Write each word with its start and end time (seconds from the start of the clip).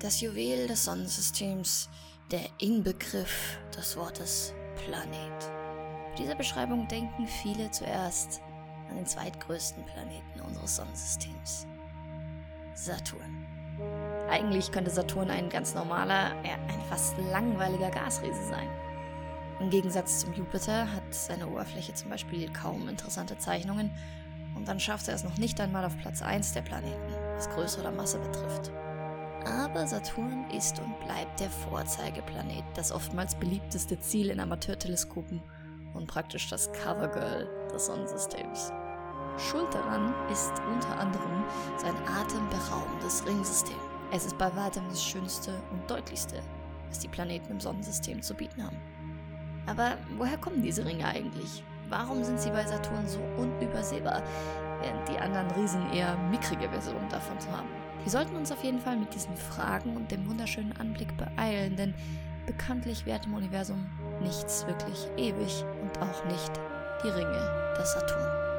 Das 0.00 0.22
Juwel 0.22 0.66
des 0.66 0.86
Sonnensystems, 0.86 1.90
der 2.30 2.40
Inbegriff 2.56 3.58
des 3.76 3.98
Wortes 3.98 4.54
Planet. 4.76 5.12
Bei 5.12 6.14
dieser 6.16 6.34
Beschreibung 6.34 6.88
denken 6.88 7.26
viele 7.26 7.70
zuerst 7.70 8.40
an 8.88 8.96
den 8.96 9.04
zweitgrößten 9.04 9.84
Planeten 9.84 10.40
unseres 10.40 10.76
Sonnensystems, 10.76 11.66
Saturn. 12.72 13.46
Eigentlich 14.30 14.72
könnte 14.72 14.90
Saturn 14.90 15.28
ein 15.28 15.50
ganz 15.50 15.74
normaler, 15.74 16.30
ja, 16.46 16.54
ein 16.54 16.80
fast 16.88 17.18
langweiliger 17.30 17.90
Gasriese 17.90 18.46
sein. 18.48 18.70
Im 19.60 19.68
Gegensatz 19.68 20.20
zum 20.20 20.32
Jupiter 20.32 20.90
hat 20.90 21.02
seine 21.10 21.46
Oberfläche 21.46 21.92
zum 21.92 22.08
Beispiel 22.08 22.50
kaum 22.54 22.88
interessante 22.88 23.36
Zeichnungen 23.36 23.90
und 24.56 24.66
dann 24.66 24.80
schafft 24.80 25.08
er 25.08 25.14
es 25.14 25.24
noch 25.24 25.36
nicht 25.36 25.60
einmal 25.60 25.84
auf 25.84 25.98
Platz 25.98 26.22
1 26.22 26.54
der 26.54 26.62
Planeten, 26.62 27.12
was 27.34 27.50
Größe 27.50 27.80
oder 27.80 27.90
Masse 27.90 28.18
betrifft. 28.18 28.72
Aber 29.46 29.86
Saturn 29.86 30.44
ist 30.50 30.78
und 30.80 30.98
bleibt 31.00 31.40
der 31.40 31.50
Vorzeigeplanet, 31.50 32.64
das 32.74 32.92
oftmals 32.92 33.34
beliebteste 33.34 33.98
Ziel 33.98 34.30
in 34.30 34.40
Amateurteleskopen 34.40 35.42
und 35.94 36.06
praktisch 36.06 36.48
das 36.48 36.70
Covergirl 36.72 37.48
des 37.72 37.86
Sonnensystems. 37.86 38.72
Schuld 39.38 39.72
daran 39.72 40.14
ist 40.30 40.52
unter 40.72 40.98
anderem 40.98 41.44
sein 41.76 41.94
atemberaubendes 42.06 43.26
Ringsystem. 43.26 43.78
Es 44.12 44.26
ist 44.26 44.36
bei 44.36 44.54
weitem 44.56 44.84
das 44.88 45.02
schönste 45.02 45.52
und 45.70 45.88
deutlichste, 45.90 46.42
was 46.88 46.98
die 46.98 47.08
Planeten 47.08 47.52
im 47.52 47.60
Sonnensystem 47.60 48.22
zu 48.22 48.34
bieten 48.34 48.64
haben. 48.64 48.76
Aber 49.66 49.96
woher 50.18 50.36
kommen 50.36 50.62
diese 50.62 50.84
Ringe 50.84 51.06
eigentlich? 51.06 51.64
Warum 51.88 52.22
sind 52.22 52.40
sie 52.40 52.50
bei 52.50 52.64
Saturn 52.66 53.06
so 53.08 53.20
unübersehbar, 53.36 54.22
während 54.80 55.08
die 55.08 55.18
anderen 55.18 55.50
Riesen 55.52 55.92
eher 55.92 56.16
mickrige 56.30 56.68
Versionen 56.68 57.08
davon 57.08 57.36
haben? 57.50 57.68
Wir 58.02 58.10
sollten 58.10 58.34
uns 58.34 58.50
auf 58.50 58.64
jeden 58.64 58.80
Fall 58.80 58.96
mit 58.96 59.14
diesen 59.14 59.36
Fragen 59.36 59.94
und 59.94 60.10
dem 60.10 60.26
wunderschönen 60.28 60.74
Anblick 60.78 61.14
beeilen, 61.18 61.76
denn 61.76 61.94
bekanntlich 62.46 63.04
währt 63.04 63.26
im 63.26 63.34
Universum 63.34 63.86
nichts 64.22 64.66
wirklich 64.66 65.06
ewig 65.18 65.64
und 65.82 65.98
auch 66.00 66.24
nicht 66.24 66.50
die 67.04 67.08
Ringe 67.08 67.74
des 67.78 67.92
Saturn. 67.92 68.50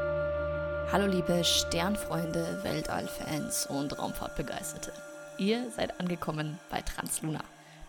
Hallo 0.92 1.08
liebe 1.08 1.44
Sternfreunde, 1.44 2.60
Weltallfans 2.64 3.66
und 3.66 3.98
Raumfahrtbegeisterte. 3.98 4.94
Ihr 5.40 5.72
seid 5.72 6.00
angekommen 6.00 6.60
bei 6.70 6.82
Transluna, 6.82 7.44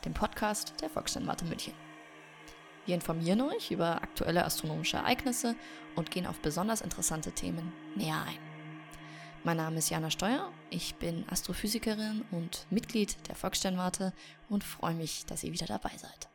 dem 0.06 0.14
Podcast 0.14 0.72
der 0.80 0.88
Volkssternwarte 0.88 1.44
München. 1.44 1.74
Wir 2.86 2.94
informieren 2.94 3.42
euch 3.42 3.70
über 3.70 4.02
aktuelle 4.02 4.44
astronomische 4.44 4.96
Ereignisse 4.96 5.54
und 5.96 6.10
gehen 6.10 6.26
auf 6.26 6.40
besonders 6.40 6.80
interessante 6.80 7.32
Themen 7.32 7.72
näher 7.94 8.22
ein. 8.26 8.51
Mein 9.44 9.56
Name 9.56 9.78
ist 9.78 9.90
Jana 9.90 10.08
Steuer, 10.08 10.52
ich 10.70 10.94
bin 10.94 11.24
Astrophysikerin 11.28 12.24
und 12.30 12.64
Mitglied 12.70 13.16
der 13.26 13.34
Volkssternwarte 13.34 14.12
und 14.48 14.62
freue 14.62 14.94
mich, 14.94 15.26
dass 15.26 15.42
ihr 15.42 15.52
wieder 15.52 15.66
dabei 15.66 15.90
seid. 15.96 16.28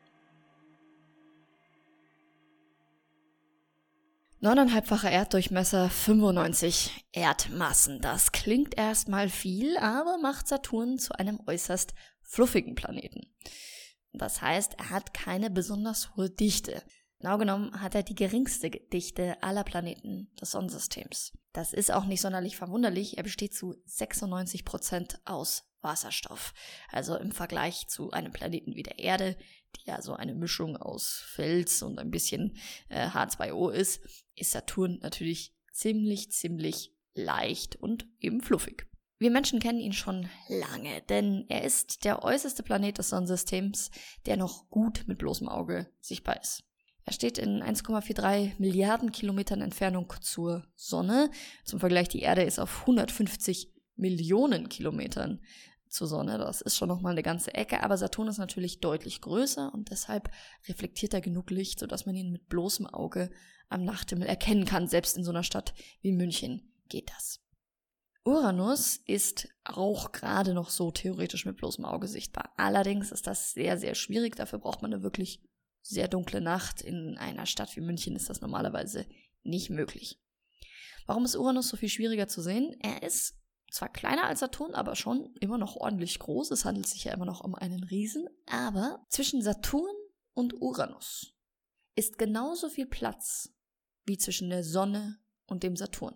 Neuneinhalbfacher 4.42 5.10
Erddurchmesser, 5.10 5.90
95 5.90 7.06
Erdmassen. 7.14 8.02
Das 8.02 8.34
klingt 8.34 8.78
erstmal 8.78 9.30
viel, 9.30 9.78
aber 9.78 10.18
macht 10.18 10.50
Saturn 10.50 11.00
zu 11.00 11.18
einem 11.18 11.40
äußerst 11.48 11.94
fluffigen 12.24 12.76
Planeten. 12.76 13.22
Das 14.12 14.42
heißt, 14.42 14.76
er 14.80 14.90
hat 14.90 15.14
keine 15.14 15.50
besonders 15.50 16.14
hohe 16.18 16.30
Dichte. 16.30 16.84
Genau 17.20 17.38
genommen 17.40 17.82
hat 17.82 17.96
er 17.96 18.04
die 18.04 18.16
geringste 18.16 18.70
Dichte 18.70 19.42
aller 19.42 19.64
Planeten 19.64 20.30
des 20.40 20.52
Sonnensystems. 20.52 21.34
Das 21.52 21.74
ist 21.74 21.92
auch 21.92 22.06
nicht 22.06 22.22
sonderlich 22.22 22.58
verwunderlich. 22.58 23.18
Er 23.18 23.24
besteht 23.24 23.56
zu 23.56 23.76
96 23.86 24.64
Prozent 24.64 25.20
aus 25.26 25.68
Wasserstoff. 25.82 26.54
Also 26.92 27.16
im 27.16 27.32
Vergleich 27.32 27.88
zu 27.88 28.12
einem 28.12 28.32
Planeten 28.32 28.76
wie 28.76 28.84
der 28.84 29.00
Erde, 29.00 29.36
die 29.76 29.90
ja 29.90 30.02
so 30.02 30.14
eine 30.14 30.36
Mischung 30.36 30.78
aus 30.78 31.24
Fels 31.34 31.82
und 31.82 31.98
ein 31.98 32.12
bisschen 32.12 32.56
äh, 32.90 33.08
H2O 33.08 33.72
ist, 33.72 34.02
ist 34.36 34.52
Saturn 34.52 35.00
natürlich 35.02 35.56
ziemlich, 35.72 36.32
ziemlich 36.32 36.94
leicht 37.16 37.76
und 37.78 38.08
eben 38.20 38.42
fluffig. 38.42 38.88
Wir 39.20 39.32
Menschen 39.32 39.60
kennen 39.60 39.80
ihn 39.80 39.94
schon 39.94 40.30
lange, 40.48 41.02
denn 41.10 41.46
er 41.50 41.64
ist 41.64 42.06
der 42.06 42.24
äußerste 42.24 42.62
Planet 42.62 43.00
des 43.00 43.10
Sonnensystems, 43.10 43.90
der 44.28 44.38
noch 44.38 44.70
gut 44.70 45.06
mit 45.08 45.18
bloßem 45.18 45.50
Auge 45.50 45.92
sichtbar 46.00 46.40
ist. 46.40 46.64
Er 47.08 47.14
steht 47.14 47.38
in 47.38 47.64
1,43 47.64 48.56
Milliarden 48.58 49.14
Kilometern 49.14 49.62
Entfernung 49.62 50.14
zur 50.20 50.66
Sonne. 50.76 51.32
Zum 51.64 51.80
Vergleich, 51.80 52.10
die 52.10 52.20
Erde 52.20 52.44
ist 52.44 52.60
auf 52.60 52.82
150 52.82 53.74
Millionen 53.96 54.68
Kilometern 54.68 55.40
zur 55.88 56.08
Sonne. 56.08 56.38
Das 56.38 56.60
ist 56.60 56.76
schon 56.76 56.90
nochmal 56.90 57.14
eine 57.14 57.24
ganze 57.24 57.54
Ecke, 57.54 57.82
aber 57.82 57.98
Saturn 57.98 58.28
ist 58.28 58.40
natürlich 58.40 58.82
deutlich 58.82 59.22
größer 59.22 59.74
und 59.74 59.90
deshalb 59.90 60.30
reflektiert 60.68 61.14
er 61.14 61.22
genug 61.22 61.50
Licht, 61.50 61.80
sodass 61.80 62.06
man 62.06 62.16
ihn 62.16 62.30
mit 62.30 62.50
bloßem 62.50 62.88
Auge 62.88 63.32
am 63.70 63.86
Nachthimmel 63.86 64.28
erkennen 64.28 64.66
kann. 64.66 64.90
Selbst 64.90 65.16
in 65.16 65.24
so 65.24 65.32
einer 65.32 65.44
Stadt 65.44 65.74
wie 66.02 66.12
München 66.12 66.74
geht 66.90 67.10
das. 67.16 67.40
Uranus 68.26 68.98
ist 69.06 69.48
auch 69.64 70.12
gerade 70.12 70.54
noch 70.54 70.70
so 70.70 70.92
theoretisch 70.92 71.46
mit 71.46 71.56
bloßem 71.56 71.86
Auge 71.86 72.10
sichtbar. 72.10 72.52
Allerdings 72.58 73.14
ist 73.14 73.28
das 73.28 73.54
sehr, 73.54 73.78
sehr 73.78 73.96
schwierig. 73.96 74.36
Dafür 74.36 74.60
braucht 74.60 74.82
man 74.82 74.92
eine 74.92 75.04
wirklich 75.04 75.47
sehr 75.88 76.08
dunkle 76.08 76.42
Nacht. 76.42 76.82
In 76.82 77.18
einer 77.18 77.46
Stadt 77.46 77.76
wie 77.76 77.82
München 77.82 78.16
ist 78.16 78.30
das 78.30 78.42
normalerweise 78.42 79.06
nicht 79.44 79.70
möglich. 79.70 80.20
Warum 81.06 81.26
ist 81.26 81.36
Uranus 81.36 81.70
so 81.70 81.78
viel 81.78 81.90
schwieriger 81.90 82.28
zu 82.28 82.42
sehen? 82.42 82.76
Er 82.82 83.04
ist 83.04 83.36
zwar 83.72 83.90
kleiner 83.90 84.26
als 84.26 84.40
Saturn, 84.40 84.74
aber 84.76 84.96
schon 84.96 85.34
immer 85.40 85.58
noch 85.58 85.76
ordentlich 85.76 86.20
groß. 86.20 86.52
Es 86.52 86.66
handelt 86.66 86.88
sich 86.88 87.06
ja 87.06 87.14
immer 87.14 87.26
noch 87.26 87.42
um 87.42 87.56
einen 87.56 87.84
Riesen. 87.84 88.28
Aber 88.46 89.06
zwischen 89.10 89.42
Saturn 89.42 89.96
und 90.34 90.62
Uranus 90.62 91.34
ist 91.96 92.18
genauso 92.18 92.70
viel 92.70 92.86
Platz 92.86 93.54
wie 94.06 94.18
zwischen 94.18 94.50
der 94.50 94.64
Sonne 94.64 95.20
und 95.48 95.64
dem 95.64 95.76
Saturn. 95.76 96.16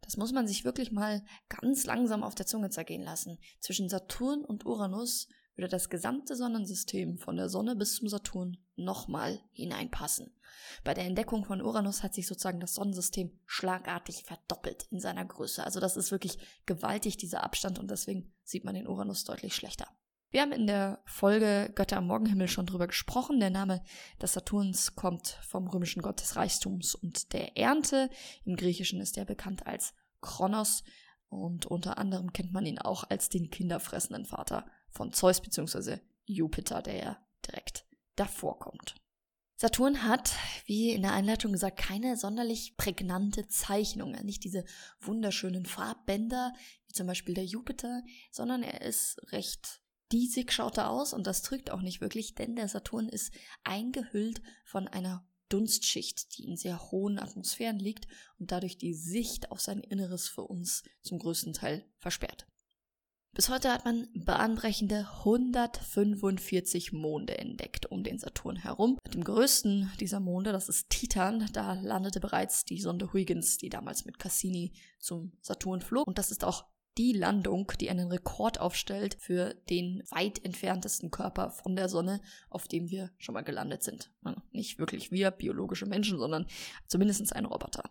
Das 0.00 0.16
muss 0.16 0.32
man 0.32 0.46
sich 0.46 0.64
wirklich 0.64 0.92
mal 0.92 1.24
ganz 1.48 1.84
langsam 1.84 2.22
auf 2.22 2.34
der 2.34 2.46
Zunge 2.46 2.70
zergehen 2.70 3.02
lassen. 3.02 3.38
Zwischen 3.60 3.88
Saturn 3.88 4.44
und 4.44 4.64
Uranus 4.64 5.28
würde 5.56 5.68
das 5.68 5.88
gesamte 5.88 6.36
Sonnensystem 6.36 7.18
von 7.18 7.36
der 7.36 7.48
Sonne 7.48 7.76
bis 7.76 7.96
zum 7.96 8.08
Saturn 8.08 8.58
nochmal 8.76 9.40
hineinpassen. 9.52 10.30
Bei 10.84 10.94
der 10.94 11.04
Entdeckung 11.04 11.44
von 11.44 11.62
Uranus 11.62 12.02
hat 12.02 12.14
sich 12.14 12.26
sozusagen 12.26 12.60
das 12.60 12.74
Sonnensystem 12.74 13.38
schlagartig 13.46 14.24
verdoppelt 14.24 14.86
in 14.90 15.00
seiner 15.00 15.24
Größe. 15.24 15.64
Also 15.64 15.80
das 15.80 15.96
ist 15.96 16.10
wirklich 16.10 16.38
gewaltig, 16.66 17.16
dieser 17.16 17.42
Abstand, 17.42 17.78
und 17.78 17.90
deswegen 17.90 18.32
sieht 18.44 18.64
man 18.64 18.74
den 18.74 18.86
Uranus 18.86 19.24
deutlich 19.24 19.54
schlechter. 19.54 19.86
Wir 20.30 20.42
haben 20.42 20.52
in 20.52 20.66
der 20.66 21.00
Folge 21.06 21.72
Götter 21.74 21.98
am 21.98 22.08
Morgenhimmel 22.08 22.48
schon 22.48 22.66
drüber 22.66 22.88
gesprochen. 22.88 23.40
Der 23.40 23.50
Name 23.50 23.82
des 24.20 24.32
Saturns 24.32 24.94
kommt 24.94 25.28
vom 25.46 25.68
römischen 25.68 26.02
Gott 26.02 26.20
des 26.20 26.36
Reichtums 26.36 26.94
und 26.94 27.32
der 27.32 27.56
Ernte. 27.56 28.10
Im 28.44 28.56
Griechischen 28.56 29.00
ist 29.00 29.16
er 29.16 29.24
bekannt 29.24 29.66
als 29.66 29.94
Kronos 30.20 30.82
und 31.28 31.66
unter 31.66 31.98
anderem 31.98 32.32
kennt 32.32 32.52
man 32.52 32.66
ihn 32.66 32.78
auch 32.78 33.04
als 33.08 33.28
den 33.28 33.50
kinderfressenden 33.50 34.26
Vater 34.26 34.66
von 34.96 35.12
Zeus 35.12 35.40
bzw. 35.40 35.98
Jupiter, 36.24 36.82
der 36.82 36.96
ja 36.96 37.26
direkt 37.46 37.86
davor 38.16 38.58
kommt. 38.58 38.94
Saturn 39.58 40.02
hat, 40.02 40.32
wie 40.66 40.90
in 40.90 41.02
der 41.02 41.12
Einleitung 41.12 41.52
gesagt, 41.52 41.78
keine 41.78 42.16
sonderlich 42.16 42.76
prägnante 42.76 43.48
Zeichnungen, 43.48 44.26
nicht 44.26 44.44
diese 44.44 44.64
wunderschönen 45.00 45.64
Farbbänder, 45.64 46.52
wie 46.86 46.92
zum 46.92 47.06
Beispiel 47.06 47.34
der 47.34 47.46
Jupiter, 47.46 48.02
sondern 48.30 48.62
er 48.62 48.82
ist 48.82 49.18
recht 49.32 49.80
diesig 50.12 50.52
schaut 50.52 50.78
er 50.78 50.90
aus 50.90 51.12
und 51.12 51.26
das 51.26 51.42
trügt 51.42 51.70
auch 51.70 51.80
nicht 51.80 52.00
wirklich, 52.00 52.34
denn 52.34 52.56
der 52.56 52.68
Saturn 52.68 53.08
ist 53.08 53.32
eingehüllt 53.64 54.40
von 54.64 54.88
einer 54.88 55.26
Dunstschicht, 55.48 56.36
die 56.36 56.44
in 56.44 56.56
sehr 56.56 56.90
hohen 56.90 57.18
Atmosphären 57.18 57.78
liegt 57.78 58.06
und 58.38 58.50
dadurch 58.50 58.78
die 58.78 58.94
Sicht 58.94 59.50
auf 59.50 59.60
sein 59.60 59.80
Inneres 59.80 60.28
für 60.28 60.42
uns 60.42 60.82
zum 61.02 61.18
größten 61.18 61.52
Teil 61.52 61.84
versperrt. 61.98 62.46
Bis 63.36 63.50
heute 63.50 63.70
hat 63.70 63.84
man 63.84 64.08
bahnbrechende 64.14 65.06
145 65.18 66.94
Monde 66.94 67.36
entdeckt 67.36 67.84
um 67.84 68.02
den 68.02 68.18
Saturn 68.18 68.56
herum. 68.56 68.98
Mit 69.04 69.12
dem 69.12 69.24
größten 69.24 69.92
dieser 70.00 70.20
Monde, 70.20 70.52
das 70.52 70.70
ist 70.70 70.88
Titan, 70.88 71.46
da 71.52 71.74
landete 71.74 72.18
bereits 72.18 72.64
die 72.64 72.80
Sonde 72.80 73.12
Huygens, 73.12 73.58
die 73.58 73.68
damals 73.68 74.06
mit 74.06 74.18
Cassini 74.18 74.72
zum 74.98 75.32
Saturn 75.42 75.82
flog. 75.82 76.06
Und 76.06 76.16
das 76.16 76.30
ist 76.30 76.44
auch 76.44 76.64
die 76.96 77.12
Landung, 77.12 77.70
die 77.78 77.90
einen 77.90 78.10
Rekord 78.10 78.58
aufstellt 78.58 79.18
für 79.20 79.52
den 79.68 80.02
weit 80.08 80.42
entferntesten 80.42 81.10
Körper 81.10 81.50
von 81.50 81.76
der 81.76 81.90
Sonne, 81.90 82.22
auf 82.48 82.68
dem 82.68 82.88
wir 82.88 83.10
schon 83.18 83.34
mal 83.34 83.42
gelandet 83.42 83.82
sind. 83.82 84.10
Nicht 84.50 84.78
wirklich 84.78 85.12
wir, 85.12 85.30
biologische 85.30 85.84
Menschen, 85.84 86.16
sondern 86.16 86.46
zumindest 86.86 87.36
ein 87.36 87.44
Roboter. 87.44 87.90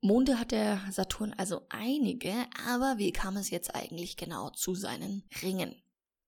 Monde 0.00 0.38
hat 0.38 0.52
der 0.52 0.80
Saturn 0.90 1.34
also 1.36 1.62
einige, 1.70 2.32
aber 2.66 2.98
wie 2.98 3.10
kam 3.10 3.36
es 3.36 3.50
jetzt 3.50 3.74
eigentlich 3.74 4.16
genau 4.16 4.50
zu 4.50 4.76
seinen 4.76 5.24
Ringen? 5.42 5.74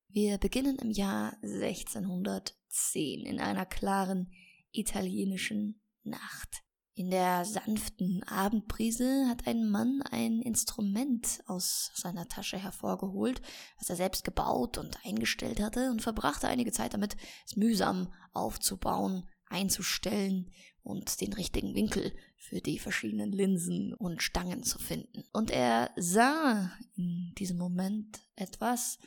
Wir 0.09 0.39
beginnen 0.39 0.77
im 0.79 0.91
Jahr 0.91 1.35
1610 1.43 3.25
in 3.25 3.39
einer 3.39 3.67
klaren 3.67 4.33
italienischen 4.73 5.81
Nacht. 6.03 6.65
In 6.95 7.13
der 7.13 7.45
sanften 7.45 8.25
Abendbrise 8.25 9.29
hat 9.29 9.47
ein 9.47 9.71
Mann 9.71 10.03
ein 10.11 10.43
Instrument 10.43 11.41
aus 11.47 11.93
seiner 11.95 12.27
Tasche 12.27 12.59
hervorgeholt, 12.59 13.41
das 13.79 13.89
er 13.89 13.97
selbst 13.97 14.25
gebaut 14.25 14.79
und 14.79 14.99
eingestellt 15.07 15.61
hatte 15.61 15.93
und 15.93 16.03
verbrachte 16.03 16.49
einige 16.49 16.73
Zeit 16.73 16.93
damit, 16.93 17.17
es 17.47 17.55
mühsam 17.55 18.13
aufzubauen, 18.33 19.30
einzustellen 19.51 20.51
und 20.83 21.21
den 21.21 21.33
richtigen 21.33 21.75
Winkel 21.75 22.13
für 22.37 22.61
die 22.61 22.79
verschiedenen 22.79 23.33
Linsen 23.33 23.95
und 23.95 24.23
Stangen 24.23 24.63
zu 24.63 24.79
finden. 24.79 25.25
Und 25.33 25.51
er 25.51 25.91
sah 25.97 26.73
in 26.97 27.35
diesem 27.37 27.59
Moment 27.59 28.21
etwas, 28.37 28.99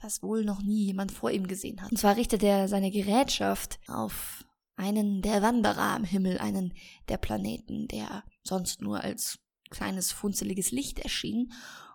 was 0.00 0.22
wohl 0.22 0.44
noch 0.44 0.62
nie 0.62 0.86
jemand 0.86 1.12
vor 1.12 1.30
ihm 1.30 1.46
gesehen 1.46 1.82
hat. 1.82 1.90
Und 1.90 1.98
zwar 1.98 2.16
richtete 2.16 2.46
er 2.46 2.68
seine 2.68 2.90
Gerätschaft 2.90 3.78
auf 3.86 4.44
einen 4.76 5.20
der 5.20 5.42
Wanderer 5.42 5.94
am 5.94 6.04
Himmel, 6.04 6.38
einen 6.38 6.72
der 7.08 7.18
Planeten, 7.18 7.86
der 7.88 8.24
sonst 8.42 8.80
nur 8.80 9.02
als 9.02 9.38
kleines 9.68 10.10
funzeliges 10.10 10.70
Licht 10.70 10.98
erschien, 11.00 11.52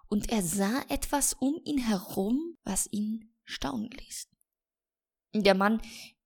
und 0.08 0.30
er 0.30 0.44
sah 0.44 0.84
etwas 0.90 1.34
um 1.34 1.60
ihn 1.66 1.80
herum, 1.80 2.58
was 2.64 2.88
ihn 2.92 3.34
staunen 3.44 3.90
ließ. 3.90 4.30
Der 5.34 5.56
Mann 5.56 5.82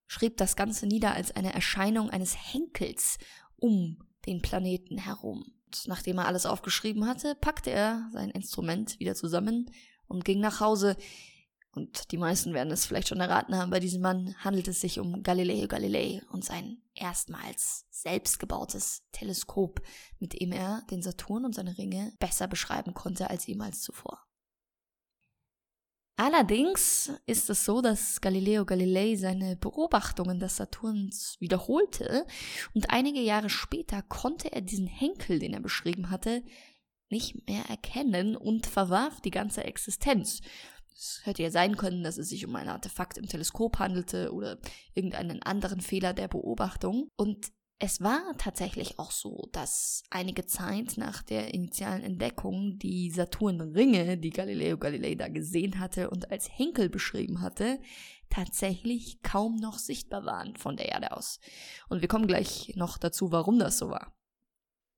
schrieb 0.09 0.37
das 0.37 0.55
Ganze 0.55 0.87
nieder 0.87 1.13
als 1.13 1.31
eine 1.31 1.53
Erscheinung 1.53 2.09
eines 2.09 2.35
Henkels 2.35 3.19
um 3.57 4.03
den 4.25 4.41
Planeten 4.41 4.97
herum. 4.97 5.53
Und 5.65 5.87
nachdem 5.87 6.17
er 6.17 6.25
alles 6.25 6.47
aufgeschrieben 6.47 7.05
hatte, 7.05 7.35
packte 7.35 7.69
er 7.69 8.09
sein 8.11 8.31
Instrument 8.31 8.99
wieder 8.99 9.13
zusammen 9.13 9.71
und 10.07 10.25
ging 10.25 10.39
nach 10.39 10.59
Hause. 10.59 10.97
Und 11.71 12.11
die 12.11 12.17
meisten 12.17 12.55
werden 12.55 12.73
es 12.73 12.87
vielleicht 12.87 13.07
schon 13.07 13.19
erraten 13.19 13.55
haben, 13.55 13.69
bei 13.69 13.79
diesem 13.79 14.01
Mann 14.01 14.33
handelt 14.39 14.67
es 14.67 14.81
sich 14.81 14.99
um 14.99 15.21
Galileo 15.21 15.67
Galilei 15.67 16.23
und 16.31 16.43
sein 16.43 16.81
erstmals 16.95 17.85
selbstgebautes 17.91 19.03
Teleskop, 19.11 19.79
mit 20.17 20.41
dem 20.41 20.51
er 20.51 20.81
den 20.89 21.03
Saturn 21.03 21.45
und 21.45 21.53
seine 21.53 21.77
Ringe 21.77 22.13
besser 22.19 22.47
beschreiben 22.47 22.95
konnte 22.95 23.29
als 23.29 23.45
jemals 23.45 23.81
zuvor. 23.81 24.28
Allerdings 26.19 27.13
ist 27.27 27.49
es 27.49 27.63
so, 27.63 27.81
dass 27.81 28.19
Galileo 28.19 28.65
Galilei 28.65 29.15
seine 29.15 29.55
Beobachtungen 29.55 30.37
des 30.37 30.57
Saturns 30.57 31.37
wiederholte 31.39 32.25
und 32.73 32.89
einige 32.89 33.21
Jahre 33.21 33.49
später 33.49 34.01
konnte 34.01 34.51
er 34.51 34.59
diesen 34.59 34.85
Henkel, 34.85 35.39
den 35.39 35.53
er 35.53 35.61
beschrieben 35.61 36.09
hatte, 36.09 36.43
nicht 37.09 37.47
mehr 37.47 37.63
erkennen 37.69 38.35
und 38.35 38.67
verwarf 38.67 39.21
die 39.21 39.31
ganze 39.31 39.63
Existenz. 39.63 40.41
Es 40.93 41.21
hätte 41.23 41.41
ja 41.41 41.51
sein 41.51 41.77
können, 41.77 42.03
dass 42.03 42.17
es 42.17 42.27
sich 42.27 42.45
um 42.45 42.53
ein 42.57 42.67
Artefakt 42.67 43.17
im 43.17 43.27
Teleskop 43.27 43.79
handelte 43.79 44.33
oder 44.33 44.57
irgendeinen 44.95 45.41
anderen 45.41 45.79
Fehler 45.79 46.11
der 46.13 46.27
Beobachtung. 46.27 47.07
Und 47.15 47.47
es 47.81 48.01
war 48.01 48.21
tatsächlich 48.37 48.99
auch 48.99 49.11
so, 49.11 49.47
dass 49.53 50.03
einige 50.09 50.45
Zeit 50.45 50.97
nach 50.97 51.23
der 51.23 51.53
initialen 51.53 52.03
Entdeckung 52.03 52.77
die 52.77 53.09
Saturnringe, 53.09 54.17
die 54.17 54.31
Galileo 54.31 54.77
Galilei 54.77 55.15
da 55.15 55.29
gesehen 55.29 55.79
hatte 55.79 56.09
und 56.09 56.29
als 56.29 56.49
Henkel 56.51 56.89
beschrieben 56.89 57.39
hatte, 57.39 57.79
tatsächlich 58.29 59.21
kaum 59.21 59.55
noch 59.55 59.79
sichtbar 59.79 60.25
waren 60.25 60.57
von 60.57 60.75
der 60.75 60.89
Erde 60.89 61.13
aus. 61.15 61.39
Und 61.87 62.01
wir 62.01 62.09
kommen 62.09 62.27
gleich 62.27 62.73
noch 62.75 62.97
dazu, 62.97 63.31
warum 63.31 63.59
das 63.59 63.77
so 63.77 63.89
war. 63.89 64.13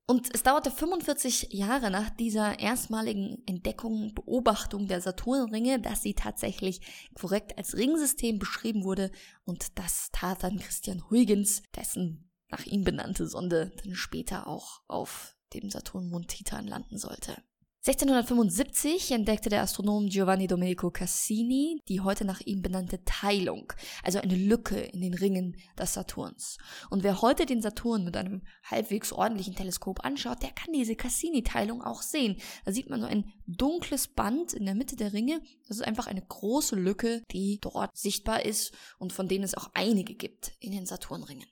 Und 0.07 0.33
es 0.33 0.41
dauerte 0.41 0.71
45 0.71 1.53
Jahre 1.53 1.91
nach 1.91 2.09
dieser 2.09 2.59
erstmaligen 2.59 3.43
Entdeckung, 3.45 4.13
Beobachtung 4.15 4.87
der 4.87 5.01
Saturnringe, 5.01 5.79
dass 5.79 6.01
sie 6.01 6.15
tatsächlich 6.15 6.81
korrekt 7.13 7.57
als 7.59 7.77
Ringsystem 7.77 8.39
beschrieben 8.39 8.83
wurde. 8.83 9.11
Und 9.45 9.77
das 9.77 10.09
tat 10.11 10.43
dann 10.43 10.57
Christian 10.57 11.09
Huygens, 11.09 11.61
dessen 11.75 12.30
nach 12.51 12.65
ihm 12.65 12.83
benannte 12.83 13.27
Sonde 13.27 13.71
dann 13.83 13.95
später 13.95 14.47
auch 14.47 14.81
auf 14.87 15.35
dem 15.53 15.69
Saturnmond 15.69 16.27
Titan 16.27 16.67
landen 16.67 16.97
sollte. 16.97 17.37
1675 17.83 19.09
entdeckte 19.09 19.49
der 19.49 19.63
Astronom 19.63 20.05
Giovanni 20.07 20.45
Domenico 20.45 20.91
Cassini 20.91 21.81
die 21.87 22.01
heute 22.01 22.25
nach 22.25 22.39
ihm 22.41 22.61
benannte 22.61 23.03
Teilung, 23.05 23.73
also 24.03 24.19
eine 24.19 24.35
Lücke 24.35 24.77
in 24.77 25.01
den 25.01 25.15
Ringen 25.15 25.55
des 25.79 25.95
Saturns. 25.95 26.59
Und 26.91 27.01
wer 27.01 27.23
heute 27.23 27.47
den 27.47 27.63
Saturn 27.63 28.03
mit 28.03 28.15
einem 28.15 28.43
halbwegs 28.63 29.11
ordentlichen 29.11 29.55
Teleskop 29.55 30.05
anschaut, 30.05 30.43
der 30.43 30.51
kann 30.51 30.71
diese 30.73 30.95
Cassini-Teilung 30.95 31.81
auch 31.81 32.03
sehen. 32.03 32.37
Da 32.65 32.71
sieht 32.71 32.87
man 32.87 33.01
so 33.01 33.07
ein 33.07 33.33
dunkles 33.47 34.07
Band 34.09 34.53
in 34.53 34.65
der 34.65 34.75
Mitte 34.75 34.95
der 34.95 35.13
Ringe. 35.13 35.41
Das 35.67 35.77
ist 35.77 35.83
einfach 35.83 36.05
eine 36.05 36.21
große 36.21 36.75
Lücke, 36.75 37.23
die 37.31 37.57
dort 37.61 37.97
sichtbar 37.97 38.45
ist 38.45 38.73
und 38.99 39.11
von 39.11 39.27
denen 39.27 39.43
es 39.43 39.55
auch 39.55 39.71
einige 39.73 40.13
gibt 40.13 40.53
in 40.59 40.71
den 40.71 40.85
Saturnringen. 40.85 41.47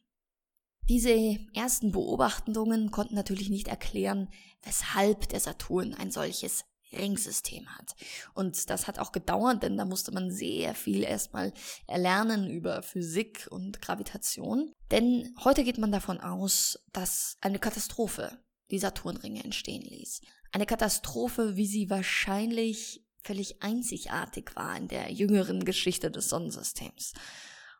Diese 0.89 1.37
ersten 1.53 1.91
Beobachtungen 1.91 2.89
konnten 2.89 3.13
natürlich 3.13 3.51
nicht 3.51 3.67
erklären, 3.67 4.27
weshalb 4.63 5.29
der 5.29 5.39
Saturn 5.39 5.93
ein 5.93 6.09
solches 6.09 6.65
Ringsystem 6.91 7.69
hat. 7.77 7.95
Und 8.33 8.71
das 8.71 8.87
hat 8.87 8.97
auch 8.97 9.11
gedauert, 9.11 9.61
denn 9.61 9.77
da 9.77 9.85
musste 9.85 10.11
man 10.11 10.31
sehr 10.31 10.73
viel 10.73 11.03
erstmal 11.03 11.53
erlernen 11.85 12.49
über 12.49 12.81
Physik 12.81 13.47
und 13.51 13.83
Gravitation. 13.83 14.73
Denn 14.89 15.35
heute 15.43 15.63
geht 15.63 15.77
man 15.77 15.91
davon 15.91 16.19
aus, 16.19 16.79
dass 16.91 17.37
eine 17.41 17.59
Katastrophe 17.59 18.39
die 18.71 18.79
Saturnringe 18.79 19.43
entstehen 19.43 19.83
ließ. 19.83 20.21
Eine 20.51 20.65
Katastrophe, 20.65 21.55
wie 21.55 21.67
sie 21.67 21.91
wahrscheinlich 21.91 23.05
völlig 23.23 23.61
einzigartig 23.61 24.55
war 24.55 24.75
in 24.75 24.87
der 24.87 25.11
jüngeren 25.11 25.65
Geschichte 25.65 26.09
des 26.09 26.29
Sonnensystems. 26.29 27.13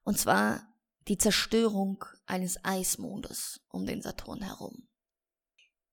Und 0.04 0.20
zwar 0.20 0.69
die 1.08 1.18
Zerstörung 1.18 2.06
eines 2.26 2.64
Eismondes 2.64 3.62
um 3.70 3.86
den 3.86 4.02
Saturn 4.02 4.42
herum. 4.42 4.88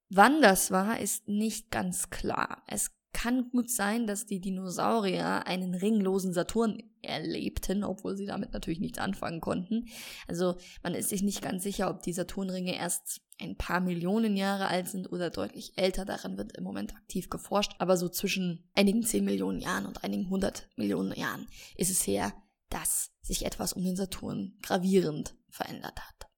Wann 0.09 0.41
das 0.41 0.71
war, 0.71 1.01
ist 1.01 1.29
nicht 1.29 1.71
ganz 1.71 2.11
klar. 2.11 2.63
Es 2.67 2.93
kann 3.13 3.49
gut 3.51 3.71
sein, 3.71 4.07
dass 4.07 4.27
die 4.27 4.41
Dinosaurier 4.41 5.47
einen 5.47 5.75
ringlosen 5.75 6.35
Saturn 6.35 6.83
erlebten, 7.01 7.83
obwohl 7.83 8.15
sie 8.15 8.27
damit 8.27 8.53
natürlich 8.53 8.79
nichts 8.79 8.99
anfangen 8.99 9.41
konnten. 9.41 9.89
Also 10.29 10.57
man 10.83 10.95
ist 10.95 11.09
sich 11.09 11.23
nicht 11.23 11.41
ganz 11.41 11.63
sicher, 11.63 11.89
ob 11.89 12.03
die 12.03 12.13
Saturnringe 12.13 12.77
erst 12.77 13.23
ein 13.41 13.57
paar 13.57 13.81
Millionen 13.81 14.37
Jahre 14.37 14.69
alt 14.69 14.89
sind 14.89 15.11
oder 15.11 15.31
deutlich 15.31 15.73
älter. 15.77 16.05
Daran 16.05 16.37
wird 16.37 16.59
im 16.59 16.65
Moment 16.65 16.95
aktiv 16.95 17.31
geforscht. 17.31 17.73
Aber 17.79 17.97
so 17.97 18.11
zwischen 18.11 18.69
einigen 18.75 19.03
zehn 19.03 19.25
Millionen 19.25 19.61
Jahren 19.61 19.87
und 19.87 20.05
einigen 20.05 20.29
hundert 20.29 20.69
Millionen 20.77 21.19
Jahren 21.19 21.47
ist 21.77 21.91
es 21.91 22.07
her, 22.07 22.35
dass 22.71 23.11
sich 23.23 23.45
etwas 23.45 23.73
um 23.73 23.85
den 23.85 23.97
Saturn 23.97 24.59
gravierend 24.63 25.37
verändert 25.49 26.01
hat. 26.01 26.29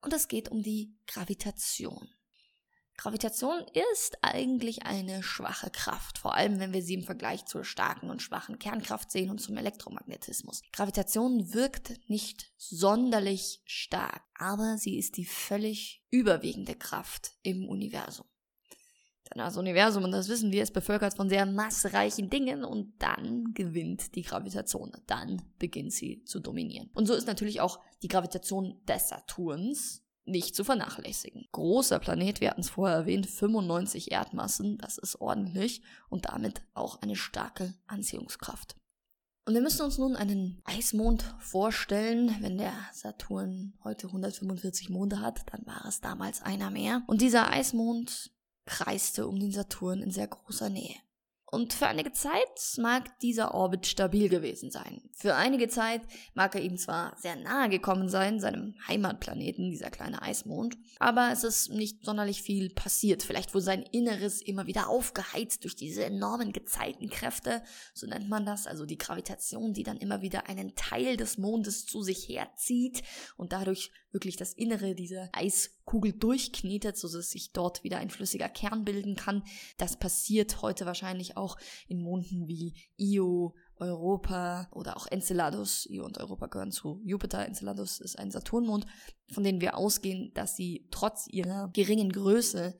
Und 0.00 0.12
es 0.12 0.28
geht 0.28 0.50
um 0.50 0.62
die 0.62 0.96
Gravitation. 1.06 2.08
Gravitation 2.96 3.64
ist 3.92 4.18
eigentlich 4.22 4.84
eine 4.84 5.22
schwache 5.22 5.70
Kraft, 5.70 6.18
vor 6.18 6.34
allem 6.34 6.60
wenn 6.60 6.72
wir 6.72 6.82
sie 6.82 6.94
im 6.94 7.02
Vergleich 7.02 7.44
zur 7.44 7.64
starken 7.64 8.08
und 8.08 8.22
schwachen 8.22 8.58
Kernkraft 8.58 9.10
sehen 9.10 9.30
und 9.30 9.40
zum 9.40 9.56
Elektromagnetismus. 9.56 10.62
Gravitation 10.72 11.52
wirkt 11.54 12.08
nicht 12.08 12.52
sonderlich 12.56 13.62
stark, 13.64 14.22
aber 14.34 14.78
sie 14.78 14.96
ist 14.96 15.16
die 15.16 15.24
völlig 15.24 16.04
überwiegende 16.10 16.76
Kraft 16.76 17.32
im 17.42 17.68
Universum. 17.68 18.26
Denn 19.30 19.38
das 19.38 19.56
Universum, 19.56 20.04
und 20.04 20.12
das 20.12 20.28
wissen 20.28 20.52
wir, 20.52 20.62
ist 20.62 20.72
bevölkert 20.72 21.14
von 21.14 21.28
sehr 21.28 21.46
massreichen 21.46 22.28
Dingen 22.28 22.64
und 22.64 22.92
dann 22.98 23.54
gewinnt 23.54 24.14
die 24.14 24.22
Gravitation. 24.22 24.92
Dann 25.06 25.42
beginnt 25.58 25.92
sie 25.92 26.22
zu 26.24 26.40
dominieren. 26.40 26.90
Und 26.94 27.06
so 27.06 27.14
ist 27.14 27.26
natürlich 27.26 27.60
auch 27.60 27.80
die 28.02 28.08
Gravitation 28.08 28.80
des 28.86 29.08
Saturns 29.08 30.04
nicht 30.26 30.54
zu 30.54 30.64
vernachlässigen. 30.64 31.46
Großer 31.52 31.98
Planet, 31.98 32.40
wir 32.40 32.50
hatten 32.50 32.62
es 32.62 32.70
vorher 32.70 32.98
erwähnt, 32.98 33.26
95 33.26 34.12
Erdmassen, 34.12 34.78
das 34.78 34.98
ist 34.98 35.20
ordentlich 35.20 35.82
und 36.08 36.26
damit 36.26 36.62
auch 36.74 37.02
eine 37.02 37.16
starke 37.16 37.74
Anziehungskraft. 37.86 38.76
Und 39.46 39.52
wir 39.52 39.60
müssen 39.60 39.82
uns 39.82 39.98
nun 39.98 40.16
einen 40.16 40.62
Eismond 40.64 41.22
vorstellen. 41.38 42.34
Wenn 42.40 42.56
der 42.56 42.72
Saturn 42.94 43.74
heute 43.84 44.06
145 44.06 44.88
Monde 44.88 45.20
hat, 45.20 45.42
dann 45.52 45.66
war 45.66 45.84
es 45.86 46.00
damals 46.00 46.40
einer 46.40 46.70
mehr. 46.70 47.02
Und 47.06 47.20
dieser 47.20 47.50
Eismond 47.50 48.30
kreiste 48.66 49.26
um 49.26 49.38
den 49.38 49.52
Saturn 49.52 50.02
in 50.02 50.10
sehr 50.10 50.28
großer 50.28 50.68
Nähe. 50.68 50.96
Und 51.46 51.72
für 51.72 51.86
einige 51.86 52.12
Zeit 52.12 52.78
mag 52.78 53.18
dieser 53.20 53.54
Orbit 53.54 53.86
stabil 53.86 54.28
gewesen 54.28 54.70
sein. 54.70 55.03
Für 55.16 55.36
einige 55.36 55.68
Zeit 55.68 56.02
mag 56.34 56.54
er 56.54 56.62
ihm 56.62 56.76
zwar 56.76 57.16
sehr 57.18 57.36
nahe 57.36 57.68
gekommen 57.68 58.08
sein, 58.08 58.40
seinem 58.40 58.74
Heimatplaneten, 58.88 59.70
dieser 59.70 59.90
kleine 59.90 60.22
Eismond, 60.22 60.76
aber 60.98 61.30
es 61.32 61.44
ist 61.44 61.70
nicht 61.70 62.04
sonderlich 62.04 62.42
viel 62.42 62.70
passiert. 62.70 63.22
Vielleicht 63.22 63.54
wurde 63.54 63.64
sein 63.64 63.82
Inneres 63.82 64.42
immer 64.42 64.66
wieder 64.66 64.88
aufgeheizt 64.88 65.64
durch 65.64 65.76
diese 65.76 66.04
enormen 66.04 66.52
Gezeitenkräfte, 66.52 67.62
so 67.94 68.06
nennt 68.06 68.28
man 68.28 68.44
das, 68.44 68.66
also 68.66 68.86
die 68.86 68.98
Gravitation, 68.98 69.72
die 69.72 69.84
dann 69.84 69.98
immer 69.98 70.20
wieder 70.20 70.48
einen 70.48 70.74
Teil 70.74 71.16
des 71.16 71.38
Mondes 71.38 71.86
zu 71.86 72.02
sich 72.02 72.28
herzieht 72.28 73.02
und 73.36 73.52
dadurch 73.52 73.92
wirklich 74.10 74.36
das 74.36 74.52
Innere 74.52 74.94
dieser 74.94 75.28
Eiskugel 75.32 76.12
durchknetet, 76.12 76.96
so 76.96 77.08
dass 77.10 77.30
sich 77.30 77.52
dort 77.52 77.84
wieder 77.84 77.98
ein 77.98 78.10
flüssiger 78.10 78.48
Kern 78.48 78.84
bilden 78.84 79.16
kann. 79.16 79.42
Das 79.76 79.98
passiert 79.98 80.62
heute 80.62 80.86
wahrscheinlich 80.86 81.36
auch 81.36 81.58
in 81.88 82.00
Monden 82.00 82.46
wie 82.46 82.74
Io, 82.96 83.54
Europa 83.78 84.68
oder 84.70 84.96
auch 84.96 85.06
Enceladus. 85.06 85.86
Io 85.86 86.04
und 86.04 86.18
Europa 86.18 86.46
gehören 86.46 86.72
zu 86.72 87.00
Jupiter. 87.04 87.44
Enceladus 87.46 88.00
ist 88.00 88.18
ein 88.18 88.30
Saturnmond, 88.30 88.86
von 89.32 89.44
dem 89.44 89.60
wir 89.60 89.76
ausgehen, 89.76 90.32
dass 90.34 90.56
sie 90.56 90.86
trotz 90.90 91.26
ihrer 91.28 91.70
geringen 91.72 92.12
Größe 92.12 92.78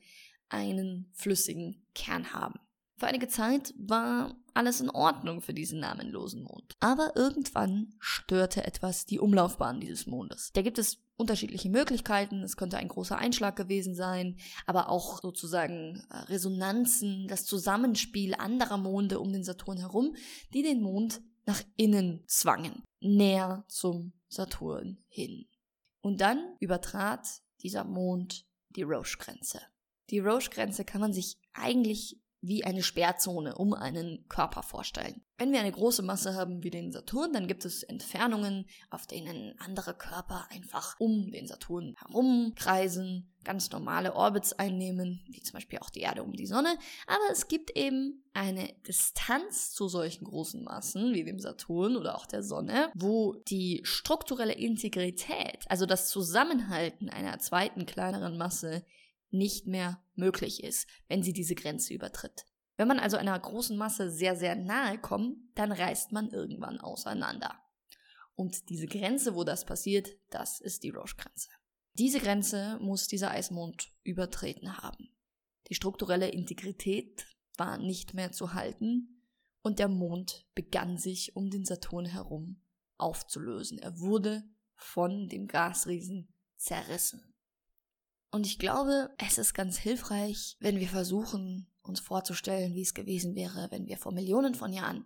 einen 0.49 1.09
flüssigen 1.13 1.85
Kern 1.93 2.33
haben. 2.33 2.59
Für 2.97 3.07
einige 3.07 3.27
Zeit 3.27 3.73
war 3.77 4.35
alles 4.53 4.79
in 4.79 4.89
Ordnung 4.89 5.41
für 5.41 5.53
diesen 5.53 5.81
namenlosen 5.81 6.43
Mond. 6.43 6.73
Aber 6.79 7.11
irgendwann 7.15 7.93
störte 7.99 8.65
etwas 8.65 9.05
die 9.05 9.19
Umlaufbahn 9.19 9.81
dieses 9.81 10.07
Mondes. 10.07 10.51
Da 10.53 10.61
gibt 10.61 10.77
es 10.77 11.03
unterschiedliche 11.17 11.69
Möglichkeiten. 11.69 12.41
Es 12.41 12.55
könnte 12.55 12.77
ein 12.77 12.87
großer 12.87 13.17
Einschlag 13.17 13.57
gewesen 13.57 13.95
sein, 13.95 14.37
aber 14.65 14.89
auch 14.89 15.21
sozusagen 15.21 16.05
äh, 16.09 16.17
Resonanzen, 16.29 17.27
das 17.27 17.45
Zusammenspiel 17.45 18.33
anderer 18.35 18.77
Monde 18.77 19.19
um 19.19 19.31
den 19.33 19.43
Saturn 19.43 19.77
herum, 19.77 20.15
die 20.53 20.63
den 20.63 20.81
Mond 20.81 21.21
nach 21.45 21.61
innen 21.75 22.23
zwangen, 22.27 22.83
näher 23.01 23.65
zum 23.67 24.13
Saturn 24.29 25.03
hin. 25.07 25.47
Und 26.01 26.21
dann 26.21 26.55
übertrat 26.59 27.27
dieser 27.61 27.83
Mond 27.83 28.45
die 28.69 28.83
Roche-Grenze. 28.83 29.61
Die 30.09 30.19
Roche-Grenze 30.19 30.85
kann 30.85 31.01
man 31.01 31.13
sich 31.13 31.37
eigentlich 31.53 32.19
wie 32.47 32.63
eine 32.63 32.83
Sperrzone 32.83 33.55
um 33.55 33.73
einen 33.73 34.27
Körper 34.29 34.63
vorstellen. 34.63 35.21
Wenn 35.37 35.51
wir 35.51 35.59
eine 35.59 35.71
große 35.71 36.01
Masse 36.01 36.33
haben 36.35 36.63
wie 36.63 36.69
den 36.69 36.91
Saturn, 36.91 37.33
dann 37.33 37.47
gibt 37.47 37.65
es 37.65 37.83
Entfernungen, 37.83 38.65
auf 38.89 39.05
denen 39.05 39.53
andere 39.59 39.93
Körper 39.93 40.47
einfach 40.49 40.95
um 40.97 41.29
den 41.31 41.47
Saturn 41.47 41.95
herumkreisen, 41.97 43.33
ganz 43.43 43.69
normale 43.71 44.15
Orbits 44.15 44.53
einnehmen, 44.53 45.25
wie 45.27 45.41
zum 45.41 45.55
Beispiel 45.55 45.79
auch 45.79 45.89
die 45.89 46.01
Erde 46.01 46.23
um 46.23 46.33
die 46.33 46.45
Sonne. 46.47 46.77
Aber 47.05 47.31
es 47.31 47.47
gibt 47.49 47.75
eben 47.75 48.23
eine 48.33 48.73
Distanz 48.87 49.71
zu 49.71 49.89
solchen 49.89 50.23
großen 50.23 50.63
Massen 50.63 51.13
wie 51.13 51.25
dem 51.25 51.39
Saturn 51.39 51.97
oder 51.97 52.15
auch 52.15 52.25
der 52.25 52.43
Sonne, 52.43 52.89
wo 52.95 53.35
die 53.47 53.81
strukturelle 53.83 54.53
Integrität, 54.53 55.65
also 55.67 55.85
das 55.85 56.07
Zusammenhalten 56.07 57.09
einer 57.09 57.39
zweiten 57.39 57.85
kleineren 57.85 58.37
Masse, 58.37 58.85
nicht 59.37 59.67
mehr 59.67 60.03
möglich 60.15 60.63
ist, 60.63 60.87
wenn 61.07 61.23
sie 61.23 61.33
diese 61.33 61.55
Grenze 61.55 61.93
übertritt. 61.93 62.45
Wenn 62.77 62.87
man 62.87 62.99
also 62.99 63.17
einer 63.17 63.39
großen 63.39 63.77
Masse 63.77 64.09
sehr, 64.09 64.35
sehr 64.35 64.55
nahe 64.55 64.99
kommt, 64.99 65.37
dann 65.55 65.71
reißt 65.71 66.11
man 66.11 66.29
irgendwann 66.29 66.79
auseinander. 66.79 67.57
Und 68.35 68.69
diese 68.69 68.87
Grenze, 68.87 69.35
wo 69.35 69.43
das 69.43 69.65
passiert, 69.65 70.09
das 70.29 70.59
ist 70.59 70.83
die 70.83 70.89
Roche-Grenze. 70.89 71.49
Diese 71.93 72.19
Grenze 72.19 72.77
muss 72.81 73.07
dieser 73.07 73.31
Eismond 73.31 73.93
übertreten 74.03 74.77
haben. 74.77 75.09
Die 75.69 75.75
strukturelle 75.75 76.27
Integrität 76.27 77.25
war 77.57 77.77
nicht 77.77 78.13
mehr 78.13 78.33
zu 78.33 78.53
halten 78.53 79.21
und 79.61 79.79
der 79.79 79.87
Mond 79.87 80.45
begann 80.53 80.97
sich 80.97 81.35
um 81.35 81.49
den 81.49 81.63
Saturn 81.63 82.05
herum 82.05 82.61
aufzulösen. 82.97 83.79
Er 83.79 83.99
wurde 83.99 84.43
von 84.75 85.29
dem 85.29 85.47
Gasriesen 85.47 86.33
zerrissen. 86.57 87.34
Und 88.35 88.45
ich 88.45 88.59
glaube, 88.59 89.11
es 89.17 89.37
ist 89.37 89.53
ganz 89.53 89.77
hilfreich, 89.77 90.57
wenn 90.59 90.77
wir 90.77 90.89
versuchen, 90.89 91.71
uns 91.83 92.01
vorzustellen, 92.01 92.75
wie 92.75 92.81
es 92.81 92.93
gewesen 92.93 93.33
wäre, 93.33 93.71
wenn 93.71 93.87
wir 93.87 93.95
vor 93.95 94.11
Millionen 94.11 94.55
von 94.55 94.73
Jahren 94.73 95.05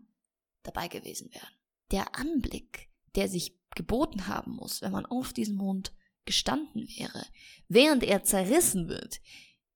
dabei 0.63 0.87
gewesen 0.87 1.31
wären. 1.31 1.53
Der 1.91 2.15
Anblick, 2.15 2.89
der 3.13 3.29
sich 3.29 3.55
geboten 3.75 4.25
haben 4.25 4.53
muss, 4.53 4.81
wenn 4.81 4.91
man 4.91 5.05
auf 5.05 5.31
diesem 5.31 5.57
Mond 5.57 5.93
gestanden 6.25 6.87
wäre, 6.97 7.23
während 7.67 8.01
er 8.01 8.23
zerrissen 8.23 8.89
wird, 8.89 9.21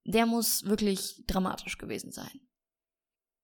der 0.04 0.26
muss 0.26 0.64
wirklich 0.64 1.24
dramatisch 1.28 1.78
gewesen 1.78 2.12
sein. 2.12 2.42